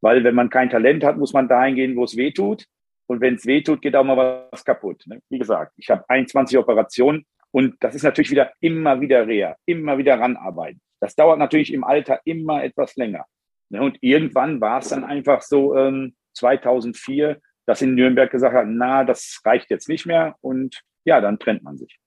[0.00, 2.66] weil wenn man kein Talent hat, muss man dahin gehen, wo es weh tut.
[3.06, 5.04] Und wenn es weh tut, geht auch mal was kaputt.
[5.06, 5.22] Ne?
[5.28, 9.96] Wie gesagt, ich habe 21 Operationen und das ist natürlich wieder immer wieder Reha, immer
[9.96, 10.80] wieder ranarbeiten.
[10.98, 13.26] Das dauert natürlich im Alter immer etwas länger.
[13.68, 13.80] Ne?
[13.80, 19.04] Und irgendwann war es dann einfach so ähm, 2004, dass in Nürnberg gesagt hat, na,
[19.04, 20.34] das reicht jetzt nicht mehr.
[20.40, 22.00] Und ja, dann trennt man sich.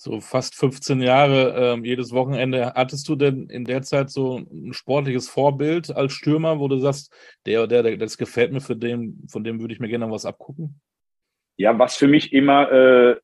[0.00, 2.72] So fast 15 Jahre, ähm, jedes Wochenende.
[2.76, 7.12] Hattest du denn in der Zeit so ein sportliches Vorbild als Stürmer, wo du sagst,
[7.46, 10.24] der oder der, das gefällt mir, für den, von dem würde ich mir gerne was
[10.24, 10.80] abgucken?
[11.56, 13.16] Ja, was für mich immer äh,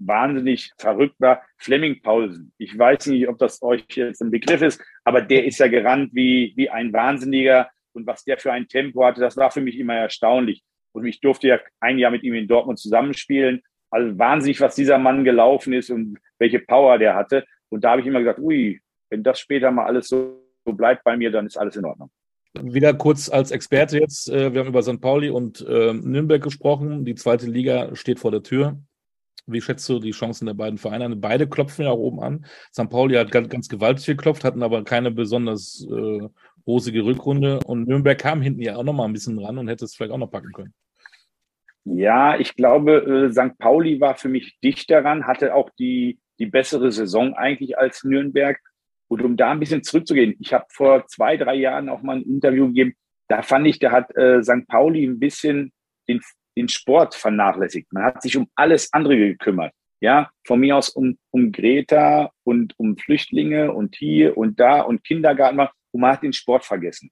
[0.00, 2.52] wahnsinnig verrückt war, Fleming Paulsen.
[2.58, 6.10] Ich weiß nicht, ob das euch jetzt ein Begriff ist, aber der ist ja gerannt
[6.12, 7.70] wie, wie ein Wahnsinniger.
[7.94, 10.62] Und was der für ein Tempo hatte, das war für mich immer erstaunlich.
[10.92, 13.62] Und ich durfte ja ein Jahr mit ihm in Dortmund zusammenspielen.
[13.90, 17.44] Also wahnsinnig, was dieser Mann gelaufen ist und welche Power der hatte.
[17.70, 18.80] Und da habe ich immer gesagt, ui,
[19.10, 22.10] wenn das später mal alles so, so bleibt bei mir, dann ist alles in Ordnung.
[22.54, 24.30] Wieder kurz als Experte jetzt.
[24.30, 25.00] Äh, wir haben über St.
[25.00, 27.04] Pauli und äh, Nürnberg gesprochen.
[27.04, 28.78] Die zweite Liga steht vor der Tür.
[29.46, 31.14] Wie schätzt du die Chancen der beiden Vereine?
[31.16, 32.44] Beide klopfen ja oben an.
[32.72, 32.90] St.
[32.90, 36.28] Pauli hat ganz, ganz gewaltig geklopft, hatten aber keine besonders äh,
[36.66, 37.60] rosige Rückrunde.
[37.60, 40.12] Und Nürnberg kam hinten ja auch noch mal ein bisschen ran und hätte es vielleicht
[40.12, 40.74] auch noch packen können.
[41.94, 43.58] Ja, ich glaube, äh, St.
[43.58, 48.58] Pauli war für mich dicht daran, hatte auch die, die bessere Saison eigentlich als Nürnberg.
[49.08, 52.22] Und um da ein bisschen zurückzugehen, ich habe vor zwei, drei Jahren auch mal ein
[52.22, 52.94] Interview gegeben,
[53.28, 54.66] da fand ich, da hat äh, St.
[54.68, 55.72] Pauli ein bisschen
[56.08, 56.20] den
[56.58, 57.92] den Sport vernachlässigt.
[57.92, 59.72] Man hat sich um alles andere gekümmert.
[60.00, 65.02] Ja, von mir aus um, um Greta und um Flüchtlinge und hier und da und
[65.02, 67.10] Kindergarten und man hat den Sport vergessen.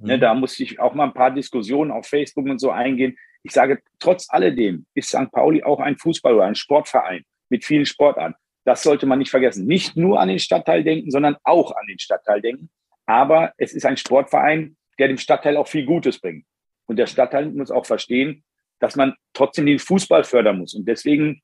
[0.00, 0.20] Ne, mhm.
[0.20, 3.16] Da musste ich auch mal ein paar Diskussionen auf Facebook und so eingehen.
[3.42, 5.30] Ich sage, trotz alledem ist St.
[5.30, 8.34] Pauli auch ein Fußball- oder ein Sportverein mit vielen Sportarten.
[8.64, 9.66] Das sollte man nicht vergessen.
[9.66, 12.70] Nicht nur an den Stadtteil denken, sondern auch an den Stadtteil denken.
[13.06, 16.44] Aber es ist ein Sportverein, der dem Stadtteil auch viel Gutes bringt.
[16.86, 18.44] Und der Stadtteil muss auch verstehen,
[18.78, 20.74] dass man trotzdem den Fußball fördern muss.
[20.74, 21.42] Und deswegen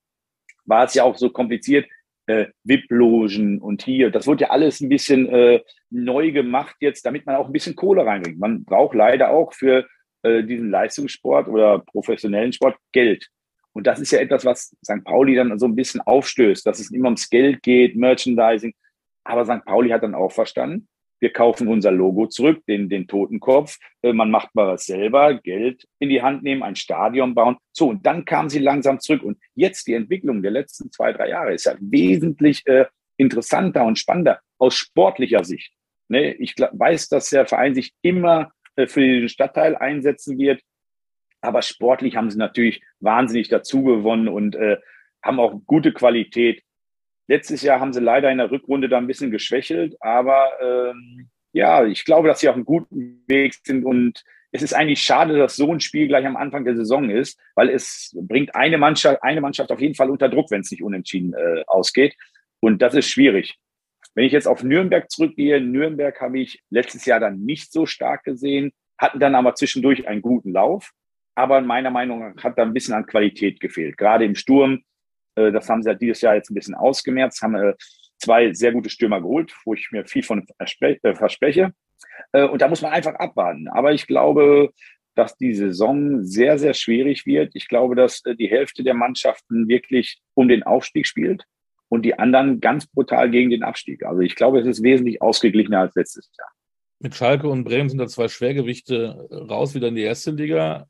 [0.65, 1.89] war es ja auch so kompliziert,
[2.27, 4.11] äh, VIP-Logen und hier.
[4.11, 5.61] Das wurde ja alles ein bisschen äh,
[5.91, 8.39] neu gemacht jetzt, damit man auch ein bisschen Kohle reinbringt.
[8.39, 9.87] Man braucht leider auch für
[10.23, 13.29] äh, diesen Leistungssport oder professionellen Sport Geld.
[13.73, 15.05] Und das ist ja etwas, was St.
[15.05, 18.75] Pauli dann so ein bisschen aufstößt, dass es immer ums Geld geht, Merchandising.
[19.23, 19.65] Aber St.
[19.65, 20.89] Pauli hat dann auch verstanden,
[21.21, 25.87] wir kaufen unser Logo zurück, den, den Totenkopf, äh, man macht mal was selber, Geld
[25.99, 27.57] in die Hand nehmen, ein Stadion bauen.
[27.73, 29.23] So, und dann kamen sie langsam zurück.
[29.23, 32.87] Und jetzt die Entwicklung der letzten zwei, drei Jahre ist ja wesentlich äh,
[33.17, 35.73] interessanter und spannender aus sportlicher Sicht.
[36.09, 40.61] Ne, ich weiß, dass der Verein sich immer äh, für den Stadtteil einsetzen wird,
[41.41, 44.79] aber sportlich haben sie natürlich wahnsinnig dazu gewonnen und äh,
[45.23, 46.63] haben auch gute Qualität.
[47.29, 51.85] Letztes Jahr haben sie leider in der Rückrunde da ein bisschen geschwächelt, aber ähm, ja,
[51.85, 54.23] ich glaube, dass sie auf einem guten Weg sind und
[54.53, 57.69] es ist eigentlich schade, dass so ein Spiel gleich am Anfang der Saison ist, weil
[57.69, 61.35] es bringt eine Mannschaft, eine Mannschaft auf jeden Fall unter Druck, wenn es nicht unentschieden
[61.35, 62.17] äh, ausgeht.
[62.61, 63.59] Und das ist schwierig.
[64.15, 68.25] Wenn ich jetzt auf Nürnberg zurückgehe, Nürnberg habe ich letztes Jahr dann nicht so stark
[68.25, 70.93] gesehen, hatten dann aber zwischendurch einen guten Lauf.
[71.35, 73.99] Aber meiner Meinung nach hat da ein bisschen an Qualität gefehlt.
[73.99, 74.85] Gerade im Sturm
[75.37, 77.75] das haben sie ja dieses Jahr jetzt ein bisschen ausgemerzt, haben äh,
[78.19, 81.73] zwei sehr gute Stürmer geholt, wo ich mir viel von äh, verspreche.
[82.33, 83.69] Und da muss man einfach abwarten.
[83.69, 84.71] Aber ich glaube,
[85.15, 87.53] dass die Saison sehr, sehr schwierig wird.
[87.55, 91.45] Ich glaube, dass die Hälfte der Mannschaften wirklich um den Aufstieg spielt
[91.89, 94.05] und die anderen ganz brutal gegen den Abstieg.
[94.05, 96.49] Also ich glaube, es ist wesentlich ausgeglichener als letztes Jahr.
[96.99, 100.87] Mit Schalke und Bremen sind da zwei Schwergewichte raus wieder in die erste Liga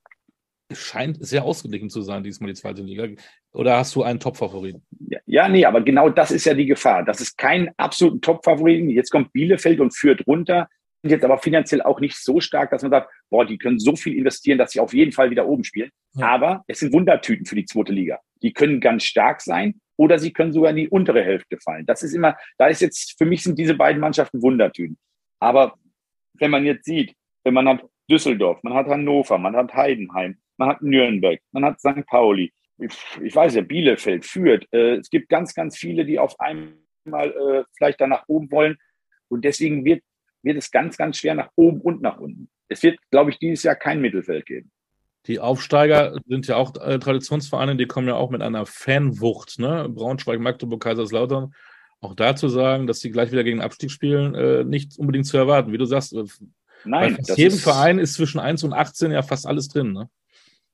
[0.73, 3.09] scheint sehr ausgeglichen zu sein, diesmal die zweite Liga.
[3.53, 4.83] Oder hast du einen Top-Favoriten?
[4.99, 7.05] Ja, ja, nee, aber genau das ist ja die Gefahr.
[7.05, 8.91] Das ist kein absoluten Top-Favoriten.
[8.91, 10.69] Jetzt kommt Bielefeld und führt runter.
[11.03, 13.95] Sind jetzt aber finanziell auch nicht so stark, dass man sagt, boah, die können so
[13.97, 15.91] viel investieren, dass sie auf jeden Fall wieder oben spielen.
[16.15, 16.29] Ja.
[16.29, 18.19] Aber es sind Wundertüten für die zweite Liga.
[18.43, 21.87] Die können ganz stark sein oder sie können sogar in die untere Hälfte fallen.
[21.87, 24.99] Das ist immer, da ist jetzt, für mich sind diese beiden Mannschaften Wundertüten.
[25.41, 25.79] Aber
[26.35, 27.15] wenn man jetzt sieht,
[27.45, 31.81] wenn man hat Düsseldorf, man hat Hannover, man hat Heidenheim, man hat Nürnberg, man hat
[31.81, 32.07] St.
[32.07, 34.67] Pauli, ich weiß ja, Bielefeld führt.
[34.73, 36.75] Äh, es gibt ganz, ganz viele, die auf einmal
[37.07, 38.77] äh, vielleicht da nach oben wollen.
[39.29, 40.03] Und deswegen wird,
[40.43, 42.49] wird es ganz, ganz schwer nach oben und nach unten.
[42.69, 44.71] Es wird, glaube ich, dieses Jahr kein Mittelfeld geben.
[45.27, 49.59] Die Aufsteiger sind ja auch äh, Traditionsvereine, die kommen ja auch mit einer Fanwucht.
[49.59, 49.89] Ne?
[49.89, 51.55] Braunschweig, Magdeburg, Kaiserslautern.
[52.01, 55.73] Auch dazu sagen, dass sie gleich wieder gegen Abstieg spielen, nicht unbedingt zu erwarten.
[55.73, 56.15] Wie du sagst,
[56.85, 59.95] Nein, bei jedem Verein ist zwischen 1 und 18 ja fast alles drin.
[59.95, 60.11] Ne?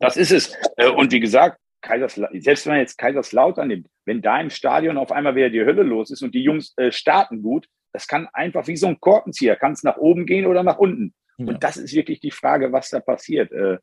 [0.03, 0.57] Das ist es.
[0.77, 4.99] Äh, und wie gesagt, Kaiserslautern, selbst wenn man jetzt Kaiserslautern nimmt, wenn da im Stadion
[4.99, 8.29] auf einmal wieder die Hölle los ist und die Jungs äh, starten gut, das kann
[8.33, 11.15] einfach wie so ein Korkenzieher, kann es nach oben gehen oder nach unten.
[11.39, 11.47] Ja.
[11.47, 13.53] Und das ist wirklich die Frage, was da passiert.
[13.53, 13.79] Äh,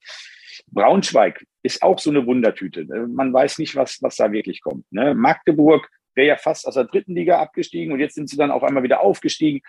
[0.67, 2.85] Braunschweig ist auch so eine Wundertüte.
[2.85, 4.91] Man weiß nicht, was, was da wirklich kommt.
[4.91, 5.15] Ne?
[5.15, 8.63] Magdeburg wäre ja fast aus der dritten Liga abgestiegen und jetzt sind sie dann auf
[8.63, 9.61] einmal wieder aufgestiegen.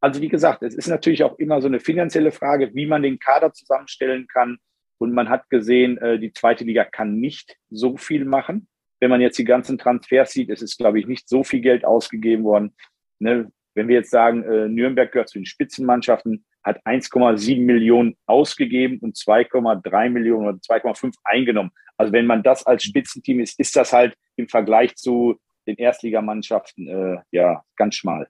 [0.00, 3.18] Also wie gesagt, es ist natürlich auch immer so eine finanzielle Frage, wie man den
[3.18, 4.58] Kader zusammenstellen kann.
[5.00, 8.68] Und man hat gesehen, äh, die zweite Liga kann nicht so viel machen.
[9.00, 11.86] Wenn man jetzt die ganzen Transfers sieht, es ist, glaube ich, nicht so viel Geld
[11.86, 12.74] ausgegeben worden.
[13.18, 13.50] Ne?
[13.74, 19.16] Wenn wir jetzt sagen, äh, Nürnberg gehört zu den Spitzenmannschaften, hat 1,7 Millionen ausgegeben und
[19.16, 21.70] 2,3 Millionen oder 2,5 eingenommen.
[21.96, 26.88] Also wenn man das als Spitzenteam ist, ist das halt im Vergleich zu den Erstligamannschaften
[26.88, 28.28] äh, ja ganz schmal.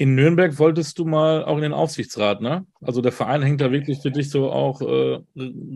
[0.00, 2.64] In Nürnberg wolltest du mal auch in den Aufsichtsrat, ne?
[2.80, 5.18] Also der Verein hängt da wirklich für dich so auch äh,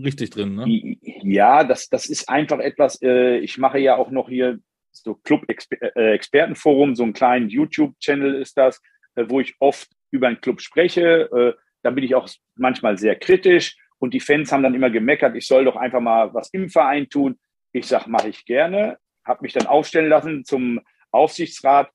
[0.02, 0.96] richtig drin, ne?
[1.22, 4.60] Ja, das, das ist einfach etwas, äh, ich mache ja auch noch hier
[4.92, 8.80] so Club-Expertenforum, äh, so einen kleinen YouTube-Channel ist das,
[9.14, 11.28] äh, wo ich oft über einen Club spreche.
[11.30, 11.52] Äh,
[11.82, 15.46] da bin ich auch manchmal sehr kritisch und die Fans haben dann immer gemeckert, ich
[15.46, 17.38] soll doch einfach mal was im Verein tun.
[17.72, 21.90] Ich sage, mache ich gerne, habe mich dann aufstellen lassen zum Aufsichtsrat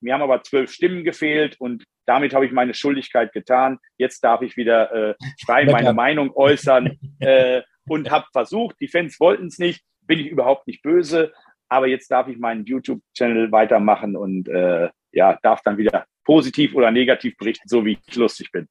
[0.00, 3.78] mir haben aber zwölf Stimmen gefehlt und damit habe ich meine Schuldigkeit getan.
[3.98, 9.18] Jetzt darf ich wieder äh, frei meine Meinung äußern äh, und habe versucht, die Fans
[9.20, 11.32] wollten es nicht, bin ich überhaupt nicht böse,
[11.68, 16.90] aber jetzt darf ich meinen YouTube-Channel weitermachen und äh, ja, darf dann wieder positiv oder
[16.90, 18.68] negativ berichten, so wie ich lustig bin.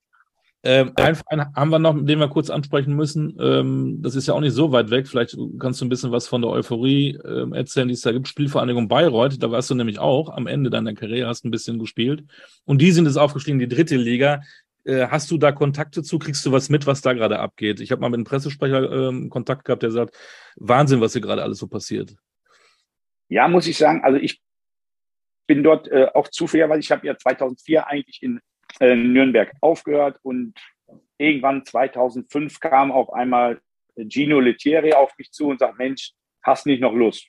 [0.68, 3.38] Ähm, einen Verein haben wir noch, den wir kurz ansprechen müssen.
[3.40, 5.08] Ähm, das ist ja auch nicht so weit weg.
[5.08, 8.28] Vielleicht kannst du ein bisschen was von der Euphorie ähm, erzählen, die es da gibt.
[8.28, 12.24] Spielvereinigung Bayreuth, da warst du nämlich auch am Ende deiner Karriere, hast ein bisschen gespielt.
[12.66, 14.42] Und die sind jetzt aufgestiegen, die dritte Liga.
[14.86, 16.18] Äh, hast du da Kontakte zu?
[16.18, 17.80] Kriegst du was mit, was da gerade abgeht?
[17.80, 20.18] Ich habe mal mit einem Pressesprecher ähm, Kontakt gehabt, der sagt,
[20.56, 22.16] Wahnsinn, was hier gerade alles so passiert.
[23.30, 24.42] Ja, muss ich sagen, also ich
[25.46, 28.40] bin dort äh, auch zufällig, weil ich habe ja 2004 eigentlich in
[28.80, 30.54] äh, Nürnberg aufgehört und
[31.18, 33.62] irgendwann 2005 kam auf einmal
[33.96, 36.12] Gino Lettieri auf mich zu und sagt, Mensch,
[36.44, 37.28] hast nicht noch Lust?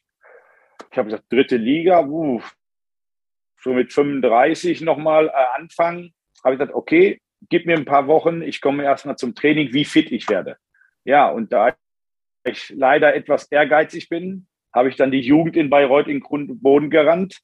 [0.91, 2.43] Ich habe gesagt, dritte Liga, uh,
[3.61, 6.15] so mit 35 nochmal äh, anfangen.
[6.45, 9.85] Habe ich gesagt, okay, gib mir ein paar Wochen, ich komme erstmal zum Training, wie
[9.85, 10.57] fit ich werde.
[11.05, 11.77] Ja, und da
[12.45, 16.63] ich leider etwas ehrgeizig bin, habe ich dann die Jugend in Bayreuth in Grund und
[16.63, 17.41] Boden gerannt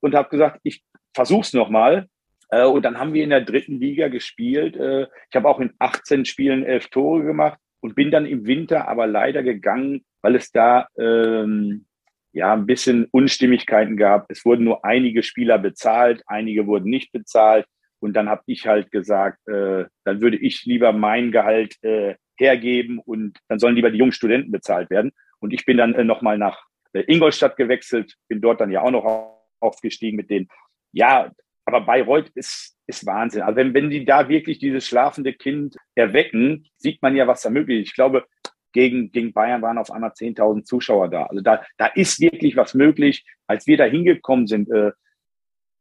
[0.00, 0.84] und habe gesagt, ich
[1.14, 2.08] versuch's nochmal.
[2.48, 4.76] Äh, und dann haben wir in der dritten Liga gespielt.
[4.76, 8.88] Äh, ich habe auch in 18 Spielen elf Tore gemacht und bin dann im Winter
[8.88, 11.86] aber leider gegangen, weil es da ähm,
[12.32, 14.30] ja ein bisschen Unstimmigkeiten gab.
[14.30, 17.66] Es wurden nur einige Spieler bezahlt, einige wurden nicht bezahlt.
[17.98, 22.98] Und dann habe ich halt gesagt, äh, dann würde ich lieber mein Gehalt äh, hergeben
[22.98, 25.12] und dann sollen lieber die jungen Studenten bezahlt werden.
[25.38, 28.90] Und ich bin dann äh, nochmal nach äh, Ingolstadt gewechselt, bin dort dann ja auch
[28.90, 30.48] noch aufgestiegen mit denen.
[30.92, 31.30] Ja,
[31.66, 33.42] aber Bayreuth ist, ist Wahnsinn.
[33.42, 37.50] Also wenn, wenn die da wirklich dieses schlafende Kind erwecken, sieht man ja, was da
[37.50, 37.88] möglich ist.
[37.88, 38.24] Ich glaube,
[38.72, 41.24] gegen, gegen Bayern waren auf einmal 10.000 Zuschauer da.
[41.24, 43.24] Also da, da ist wirklich was möglich.
[43.46, 44.92] Als wir da hingekommen sind, äh,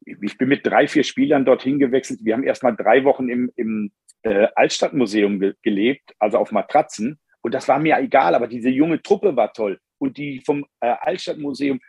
[0.05, 2.21] ich bin mit drei, vier Spielern dorthin gewechselt.
[2.23, 3.91] Wir haben erst mal drei Wochen im, im
[4.23, 7.19] äh, Altstadtmuseum ge gelebt, also auf Matratzen.
[7.41, 9.79] Und das war mir egal, aber diese junge Truppe war toll.
[9.99, 11.79] Und die vom äh, Altstadtmuseum,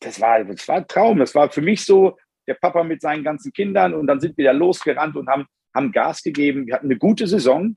[0.00, 1.18] das war, das war ein Traum.
[1.18, 2.16] Das war für mich so,
[2.46, 5.92] der Papa mit seinen ganzen Kindern und dann sind wir da losgerannt und haben, haben
[5.92, 6.66] Gas gegeben.
[6.66, 7.76] Wir hatten eine gute Saison,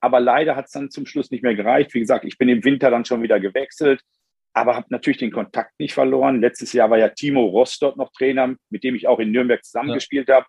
[0.00, 1.94] aber leider hat es dann zum Schluss nicht mehr gereicht.
[1.94, 4.02] Wie gesagt, ich bin im Winter dann schon wieder gewechselt,
[4.52, 6.40] aber habe natürlich den Kontakt nicht verloren.
[6.40, 9.64] Letztes Jahr war ja Timo Ross dort noch Trainer, mit dem ich auch in Nürnberg
[9.64, 10.36] zusammengespielt ja.
[10.36, 10.46] habe.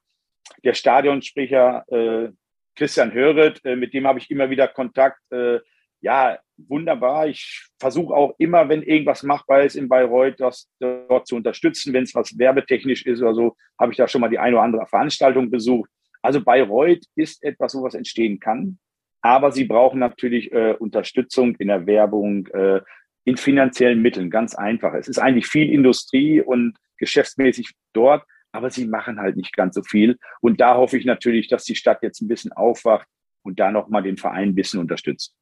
[0.64, 2.30] Der Stadionsprecher äh,
[2.76, 5.20] Christian Höret, äh, mit dem habe ich immer wieder Kontakt.
[5.32, 5.60] Äh,
[6.02, 7.28] ja, wunderbar.
[7.28, 11.94] Ich versuche auch immer, wenn irgendwas machbar ist in Bayreuth, das dort zu unterstützen.
[11.94, 14.64] Wenn es was werbetechnisch ist oder so, habe ich da schon mal die eine oder
[14.64, 15.90] andere Veranstaltung besucht.
[16.22, 18.80] Also Bayreuth ist etwas, wo was entstehen kann.
[19.22, 22.82] Aber sie brauchen natürlich äh, Unterstützung in der Werbung, äh,
[23.24, 24.94] in finanziellen Mitteln, ganz einfach.
[24.96, 28.24] Es ist eigentlich viel Industrie und geschäftsmäßig dort.
[28.54, 30.18] aber sie machen halt nicht ganz so viel.
[30.42, 33.08] Und da hoffe ich natürlich, dass die Stadt jetzt ein bisschen aufwacht
[33.44, 35.34] und da nochmal den Verein ein bisschen unterstützt.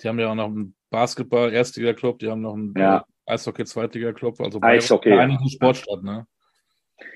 [0.00, 3.04] Die haben ja auch noch einen Basketball-Erstliga-Club, die haben noch einen ja.
[3.26, 5.48] Eishockey-Zweitliga-Club, also Eishockey, eine ja.
[5.48, 6.26] Sportstadt, ne?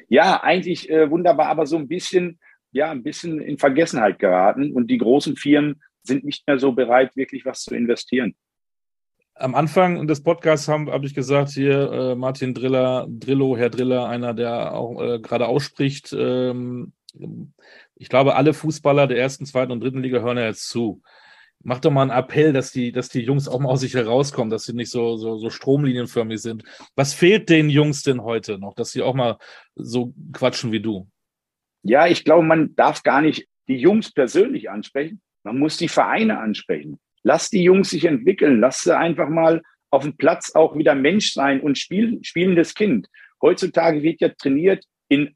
[0.08, 2.40] Ja, eigentlich äh, wunderbar, aber so ein bisschen,
[2.72, 7.14] ja, ein bisschen in Vergessenheit geraten und die großen Firmen sind nicht mehr so bereit,
[7.16, 8.34] wirklich was zu investieren.
[9.34, 14.08] Am Anfang des Podcasts habe hab ich gesagt, hier äh, Martin Driller, Drillo, Herr Driller,
[14.08, 16.12] einer, der auch äh, gerade ausspricht.
[16.12, 16.92] Ähm,
[17.94, 21.02] ich glaube, alle Fußballer der ersten, zweiten und dritten Liga hören ja jetzt zu.
[21.64, 24.50] Mach doch mal einen Appell, dass die, dass die Jungs auch mal aus sich herauskommen,
[24.50, 26.62] dass sie nicht so, so, so stromlinienförmig sind.
[26.94, 29.38] Was fehlt den Jungs denn heute noch, dass sie auch mal
[29.74, 31.08] so quatschen wie du?
[31.82, 35.20] Ja, ich glaube, man darf gar nicht die Jungs persönlich ansprechen.
[35.42, 36.98] Man muss die Vereine ansprechen.
[37.22, 38.60] Lass die Jungs sich entwickeln.
[38.60, 43.08] Lass sie einfach mal auf dem Platz auch wieder Mensch sein und spielen, spielendes Kind.
[43.42, 45.34] Heutzutage wird ja trainiert in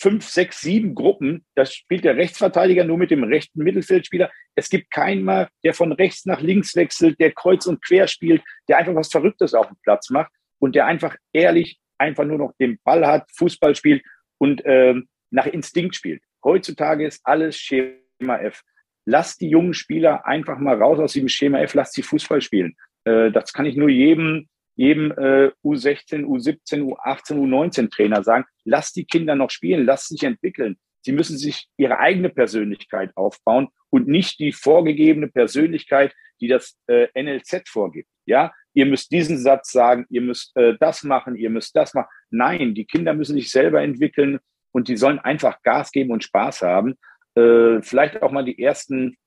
[0.00, 1.44] fünf, sechs, sieben Gruppen.
[1.54, 4.30] Das spielt der Rechtsverteidiger nur mit dem rechten Mittelfeldspieler.
[4.54, 8.42] Es gibt keinen mehr, der von rechts nach links wechselt, der kreuz und quer spielt,
[8.68, 12.52] der einfach was Verrücktes auf dem Platz macht und der einfach ehrlich einfach nur noch
[12.58, 14.02] den Ball hat, Fußball spielt
[14.38, 16.22] und ähm, nach Instinkt spielt.
[16.42, 18.62] Heutzutage ist alles Schema F.
[19.04, 22.74] Lass die jungen Spieler einfach mal raus aus dem Schema F, lass sie Fußball spielen.
[23.04, 24.48] Äh, das kann ich nur jedem
[24.80, 30.22] jedem äh, U16, U17, U18, U19 Trainer sagen, lasst die Kinder noch spielen, lasst sich
[30.22, 30.78] entwickeln.
[31.02, 37.08] Sie müssen sich ihre eigene Persönlichkeit aufbauen und nicht die vorgegebene Persönlichkeit, die das äh,
[37.14, 38.08] NLZ vorgibt.
[38.24, 42.08] Ja, ihr müsst diesen Satz sagen, ihr müsst äh, das machen, ihr müsst das machen.
[42.30, 44.38] Nein, die Kinder müssen sich selber entwickeln
[44.72, 46.94] und die sollen einfach Gas geben und Spaß haben.
[47.34, 49.18] Äh, vielleicht auch mal die ersten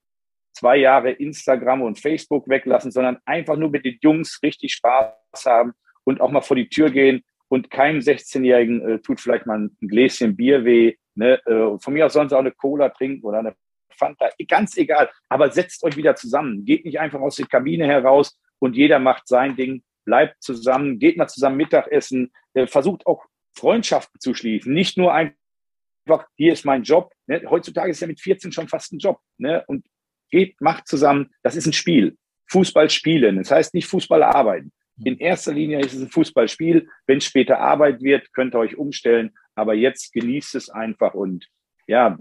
[0.54, 5.74] zwei Jahre Instagram und Facebook weglassen, sondern einfach nur mit den Jungs richtig Spaß haben
[6.04, 7.24] und auch mal vor die Tür gehen
[7.54, 10.96] und keinem 16-Jährigen äh, tut vielleicht mal ein Gläschen Bier weh.
[11.16, 11.40] Ne?
[11.46, 13.56] Äh, von mir aus sie auch eine Cola trinken oder eine
[13.92, 15.10] Fanta, ganz egal.
[15.30, 16.66] Aber setzt euch wieder zusammen.
[16.66, 19.84] Geht nicht einfach aus der Kabine heraus und jeder macht sein Ding.
[20.04, 23.24] Bleibt zusammen, geht mal zusammen Mittagessen, äh, versucht auch
[23.56, 24.74] Freundschaften zu schließen.
[24.74, 27.14] Nicht nur einfach, hier ist mein Job.
[27.28, 27.44] Ne?
[27.48, 29.20] Heutzutage ist ja mit 14 schon fast ein Job.
[29.38, 29.64] Ne?
[29.68, 29.86] Und
[30.30, 31.30] geht, macht zusammen.
[31.44, 32.18] Das ist ein Spiel.
[32.50, 33.38] Fußball spielen.
[33.38, 34.72] Das heißt nicht Fußball arbeiten.
[35.04, 36.88] In erster Linie ist es ein Fußballspiel.
[37.08, 39.32] Wenn es später Arbeit wird, könnt ihr euch umstellen.
[39.56, 41.48] Aber jetzt genießt es einfach und
[41.88, 42.18] ja,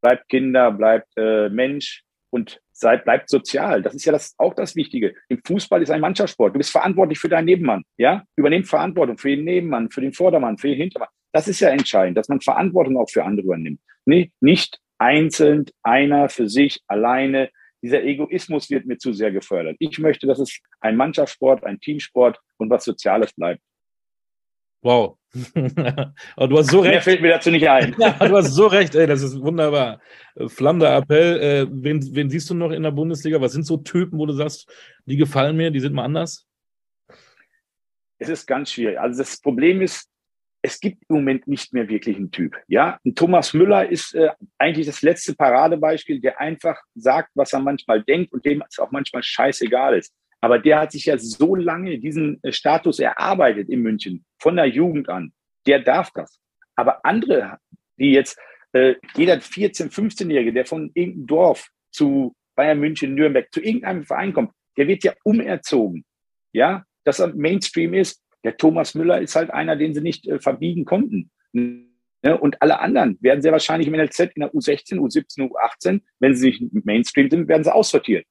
[0.00, 3.82] bleibt Kinder, bleibt äh, Mensch und seid, bleibt sozial.
[3.82, 5.14] Das ist ja das, auch das Wichtige.
[5.28, 6.54] Im Fußball ist ein Mannschaftssport.
[6.54, 7.82] Du bist verantwortlich für deinen Nebenmann.
[7.96, 11.08] Ja, übernehmt Verantwortung für den Nebenmann, für den Vordermann, für den Hintermann.
[11.32, 13.80] Das ist ja entscheidend, dass man Verantwortung auch für andere übernimmt.
[14.04, 17.50] Nee, nicht einzeln, einer für sich, alleine.
[17.82, 19.76] Dieser Egoismus wird mir zu sehr gefördert.
[19.78, 23.62] Ich möchte, dass es ein Mannschaftssport, ein Teamsport und was Soziales bleibt.
[24.82, 25.16] Wow.
[26.36, 26.92] Aber du hast so recht.
[26.92, 27.94] Mehr fällt mir dazu nicht ein.
[27.98, 30.00] ja, du hast so recht, ey, das ist wunderbar.
[30.48, 31.40] Flammender Appell.
[31.40, 33.40] Äh, wen, wen siehst du noch in der Bundesliga?
[33.40, 34.70] Was sind so Typen, wo du sagst,
[35.06, 36.46] die gefallen mir, die sind mal anders?
[38.18, 38.98] Es ist ganz schwierig.
[38.98, 40.10] Also das Problem ist,
[40.62, 42.56] es gibt im Moment nicht mehr wirklich einen Typ.
[42.68, 47.60] Ja, ein Thomas Müller ist äh, eigentlich das letzte Paradebeispiel, der einfach sagt, was er
[47.60, 50.14] manchmal denkt und dem es auch manchmal scheißegal ist.
[50.42, 54.66] Aber der hat sich ja so lange diesen äh, Status erarbeitet in München, von der
[54.66, 55.32] Jugend an.
[55.66, 56.38] Der darf das.
[56.76, 57.58] Aber andere,
[57.98, 58.38] die jetzt,
[58.72, 64.32] äh, jeder 14-, 15-Jährige, der von irgendeinem Dorf zu Bayern München, Nürnberg, zu irgendeinem Verein
[64.32, 66.04] kommt, der wird ja umerzogen.
[66.52, 70.38] Ja, dass er Mainstream ist, der Thomas Müller ist halt einer, den sie nicht äh,
[70.38, 71.30] verbiegen konnten.
[71.52, 72.38] Ne?
[72.38, 76.50] Und alle anderen werden sehr wahrscheinlich im NLZ in der U16, U17, U18, wenn sie
[76.50, 78.26] nicht Mainstream sind, werden sie aussortiert.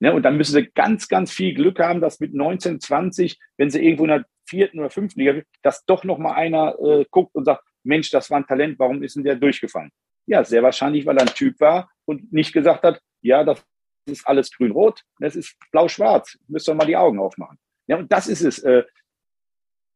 [0.00, 0.12] Ne?
[0.12, 3.84] Und dann müssen sie ganz, ganz viel Glück haben, dass mit 19, 20, wenn sie
[3.84, 7.44] irgendwo in der vierten oder fünften Liga, dass doch noch mal einer äh, guckt und
[7.44, 9.90] sagt, Mensch, das war ein Talent, warum ist denn der durchgefallen?
[10.26, 13.64] Ja, sehr wahrscheinlich, weil er ein Typ war und nicht gesagt hat, ja, das
[14.06, 17.58] ist alles grün-rot, das ist blau-schwarz, müsst ihr mal die Augen aufmachen.
[17.86, 18.58] Ja, und das ist es.
[18.60, 18.84] Äh,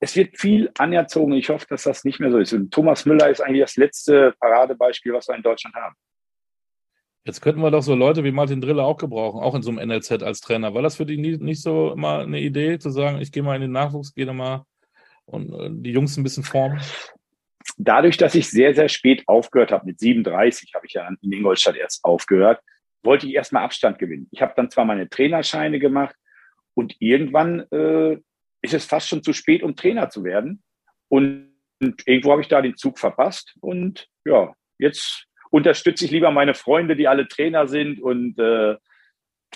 [0.01, 1.35] es wird viel anerzogen.
[1.35, 2.53] Ich hoffe, dass das nicht mehr so ist.
[2.55, 5.95] Und Thomas Müller ist eigentlich das letzte Paradebeispiel, was wir in Deutschland haben.
[7.25, 9.87] Jetzt könnten wir doch so Leute wie Martin Driller auch gebrauchen, auch in so einem
[9.89, 10.73] NLZ als Trainer.
[10.73, 13.61] War das für dich nicht, so immer eine Idee, zu sagen, ich gehe mal in
[13.61, 14.65] den Nachwuchs, gehe da mal
[15.27, 16.81] und äh, die Jungs ein bisschen formen?
[17.77, 21.77] Dadurch, dass ich sehr, sehr spät aufgehört habe, mit 37 habe ich ja in Ingolstadt
[21.77, 22.61] erst aufgehört,
[23.03, 24.29] wollte ich erstmal Abstand gewinnen.
[24.31, 26.17] Ich habe dann zwar meine Trainerscheine gemacht
[26.73, 28.19] und irgendwann äh,
[28.63, 30.63] ist es fast schon zu spät, um Trainer zu werden.
[31.09, 33.55] Und, und irgendwo habe ich da den Zug verpasst.
[33.61, 38.77] Und ja, jetzt unterstütze ich lieber meine Freunde, die alle Trainer sind und äh,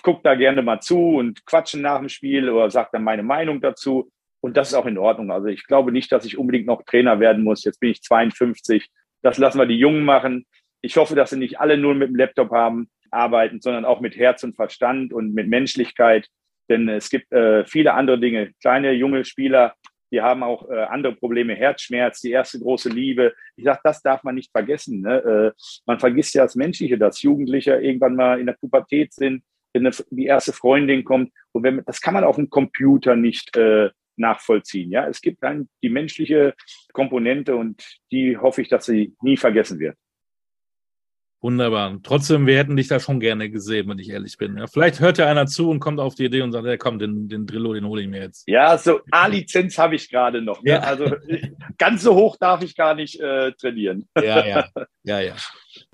[0.02, 3.60] gucke da gerne mal zu und quatschen nach dem Spiel oder sage dann meine Meinung
[3.60, 4.10] dazu.
[4.40, 5.30] Und das ist auch in Ordnung.
[5.30, 7.64] Also ich glaube nicht, dass ich unbedingt noch Trainer werden muss.
[7.64, 8.90] Jetzt bin ich 52.
[9.22, 10.46] Das lassen wir die Jungen machen.
[10.82, 14.16] Ich hoffe, dass sie nicht alle nur mit dem Laptop haben, arbeiten, sondern auch mit
[14.16, 16.28] Herz und Verstand und mit Menschlichkeit.
[16.68, 18.52] Denn es gibt äh, viele andere Dinge.
[18.60, 19.74] Kleine, junge Spieler,
[20.14, 23.34] die haben auch äh, andere Probleme, Herzschmerz, die erste große Liebe.
[23.56, 25.00] Ich sage, das darf man nicht vergessen.
[25.00, 25.52] Ne?
[25.56, 29.42] Äh, man vergisst ja das Menschliche, dass Jugendliche irgendwann mal in der Pubertät sind,
[29.72, 31.32] wenn die erste Freundin kommt.
[31.52, 34.90] Und wenn, das kann man auf dem Computer nicht äh, nachvollziehen.
[34.92, 36.54] Ja, es gibt dann die menschliche
[36.92, 39.96] Komponente und die hoffe ich, dass sie nie vergessen wird.
[41.44, 41.98] Wunderbar.
[42.02, 44.56] Trotzdem, wir hätten dich da schon gerne gesehen, wenn ich ehrlich bin.
[44.56, 46.98] Ja, vielleicht hört ja einer zu und kommt auf die Idee und sagt, ja komm,
[46.98, 48.48] den, den Drillo, den hole ich mir jetzt.
[48.48, 50.62] Ja, so A-Lizenz habe ich gerade noch.
[50.62, 50.70] Ne?
[50.70, 50.78] Ja.
[50.78, 51.04] Also
[51.76, 54.08] ganz so hoch darf ich gar nicht äh, trainieren.
[54.16, 54.68] Ja, ja,
[55.02, 55.34] ja, ja.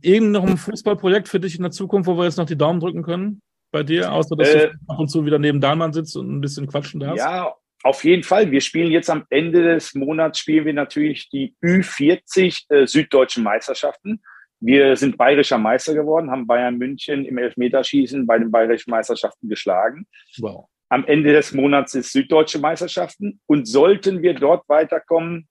[0.01, 2.79] Irgend noch ein Fußballprojekt für dich in der Zukunft, wo wir jetzt noch die Daumen
[2.79, 3.43] drücken können
[3.73, 6.41] bei dir, außer dass äh, du ab und zu wieder neben Dahlmann sitzt und ein
[6.41, 7.19] bisschen quatschen darfst?
[7.19, 8.53] Ja, auf jeden Fall.
[8.53, 14.21] Wir spielen jetzt am Ende des Monats spielen wir natürlich die Ü40 äh, süddeutschen Meisterschaften.
[14.61, 20.07] Wir sind bayerischer Meister geworden, haben Bayern München im Elfmeterschießen bei den bayerischen Meisterschaften geschlagen.
[20.39, 20.69] Wow.
[20.91, 23.41] Am Ende des Monats ist süddeutsche Meisterschaften.
[23.47, 25.49] Und sollten wir dort weiterkommen,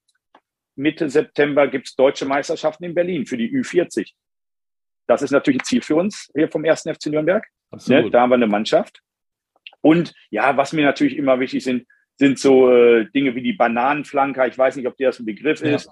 [0.75, 4.13] Mitte September gibt es deutsche Meisterschaften in Berlin für die Ü40.
[5.07, 6.83] Das ist natürlich ein Ziel für uns hier vom 1.
[6.83, 7.45] FC Nürnberg.
[7.87, 9.01] Ne, da haben wir eine Mannschaft.
[9.81, 11.87] Und ja, was mir natürlich immer wichtig sind,
[12.17, 14.47] sind so äh, Dinge wie die Bananenflanker.
[14.47, 15.75] Ich weiß nicht, ob dir das ein Begriff ja.
[15.75, 15.89] ist.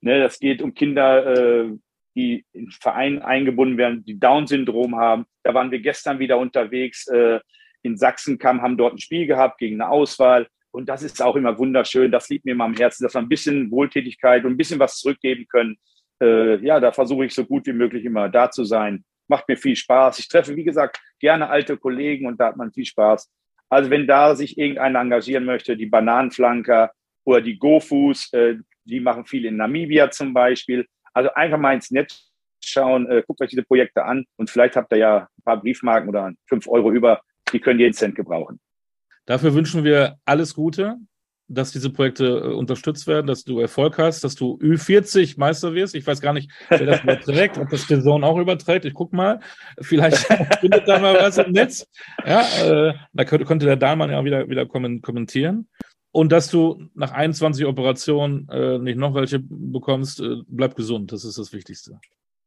[0.00, 1.72] Ne, das geht um Kinder, äh,
[2.14, 5.26] die in Vereinen eingebunden werden, die Down-Syndrom haben.
[5.42, 7.40] Da waren wir gestern wieder unterwegs äh,
[7.82, 10.46] in Sachsen, kam, haben dort ein Spiel gehabt gegen eine Auswahl.
[10.70, 12.10] Und das ist auch immer wunderschön.
[12.10, 14.98] Das liegt mir immer am Herzen, dass wir ein bisschen Wohltätigkeit und ein bisschen was
[14.98, 15.76] zurückgeben können.
[16.20, 19.04] Äh, ja, da versuche ich so gut wie möglich immer da zu sein.
[19.28, 20.18] Macht mir viel Spaß.
[20.18, 23.30] Ich treffe, wie gesagt, gerne alte Kollegen und da hat man viel Spaß.
[23.68, 26.92] Also wenn da sich irgendeiner engagieren möchte, die Bananenflanker
[27.24, 30.86] oder die Gofus, äh, die machen viel in Namibia zum Beispiel.
[31.14, 32.30] Also einfach mal ins Netz
[32.62, 36.08] schauen, äh, guckt euch diese Projekte an und vielleicht habt ihr ja ein paar Briefmarken
[36.08, 37.20] oder fünf Euro über,
[37.52, 38.60] die können jeden Cent gebrauchen.
[39.26, 40.98] Dafür wünschen wir alles Gute
[41.48, 45.94] dass diese Projekte äh, unterstützt werden, dass du Erfolg hast, dass du Ü40 Meister wirst.
[45.94, 48.84] Ich weiß gar nicht, wer das überträgt, ob das Saison auch überträgt.
[48.84, 49.40] Ich guck mal.
[49.80, 50.18] Vielleicht
[50.60, 51.86] findet da mal was im Netz.
[52.24, 55.68] Ja, äh, da könnte, könnte der Dahlmann ja wieder, wieder kommentieren.
[56.14, 61.10] Und dass du nach 21 Operationen äh, nicht noch welche bekommst, äh, bleib gesund.
[61.10, 61.98] Das ist das Wichtigste.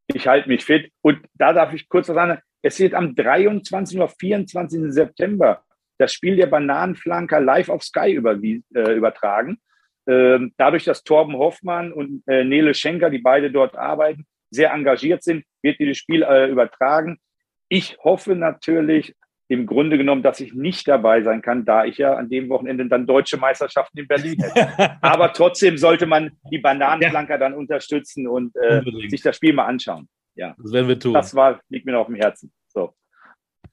[0.08, 0.90] Ich halte mich fit.
[1.02, 2.40] Und da darf ich kurz was sagen.
[2.62, 3.98] Es wird am 23.
[3.98, 4.84] oder 24.
[4.94, 5.66] September
[5.98, 9.60] das Spiel der Bananenflanker live auf Sky über, äh, übertragen.
[10.08, 15.24] Ähm, dadurch, dass Torben Hoffmann und äh, Nele Schenker, die beide dort arbeiten, sehr engagiert
[15.24, 17.20] sind, wird dieses Spiel äh, übertragen.
[17.68, 19.14] Ich hoffe natürlich
[19.50, 22.88] im Grunde genommen, dass ich nicht dabei sein kann, da ich ja an dem Wochenende
[22.88, 24.98] dann deutsche Meisterschaften in Berlin hätte.
[25.02, 27.38] Aber trotzdem sollte man die Bananenflanker ja.
[27.38, 30.10] dann unterstützen und äh, sich das Spiel mal anschauen.
[30.36, 31.14] Ja, das werden wir tun.
[31.14, 32.52] Das war, liegt mir noch auf dem Herzen.
[32.68, 32.94] So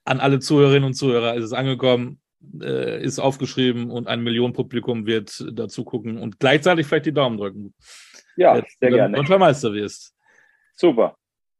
[0.04, 2.20] an alle Zuhörerinnen und Zuhörer ist es angekommen,
[2.60, 7.74] äh, ist aufgeschrieben und ein Millionenpublikum wird dazu gucken und gleichzeitig vielleicht die Daumen drücken.
[8.36, 9.18] Ja, sehr gerne.
[9.18, 10.14] Und Meister wirst.
[10.74, 11.16] Super.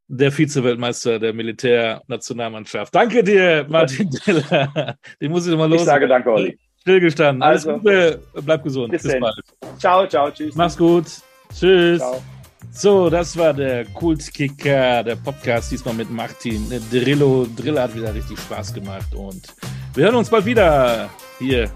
[0.07, 2.95] Der Vize-Weltmeister der Militärnationalmannschaft.
[2.95, 4.97] Danke dir, Martin Diller.
[5.21, 5.81] Den muss ich mal los.
[5.81, 6.59] Ich sage danke, Olli.
[6.81, 7.43] Stillgestanden.
[7.43, 8.93] Alles also, Gute, bleib gesund.
[8.93, 9.35] Bis, bis bald.
[9.79, 10.55] Ciao, ciao, tschüss.
[10.55, 11.07] Mach's gut.
[11.59, 11.99] Tschüss.
[11.99, 12.23] Ciao.
[12.73, 17.47] So, das war der Kultkicker, der Podcast, diesmal mit Martin Drillo.
[17.57, 19.55] Drill hat wieder richtig Spaß gemacht und
[19.95, 21.71] wir hören uns bald wieder hier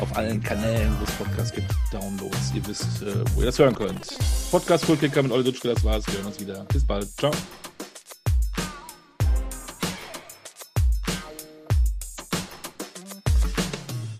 [0.00, 1.70] auf allen Kanälen, wo es Podcasts gibt.
[1.92, 4.16] Downloads, ihr wisst, äh, wo ihr das hören könnt.
[4.50, 6.06] Podcast Kultkicker mit Olli Dutschke, das war's.
[6.06, 6.64] Wir hören uns wieder.
[6.72, 7.08] Bis bald.
[7.18, 7.32] Ciao.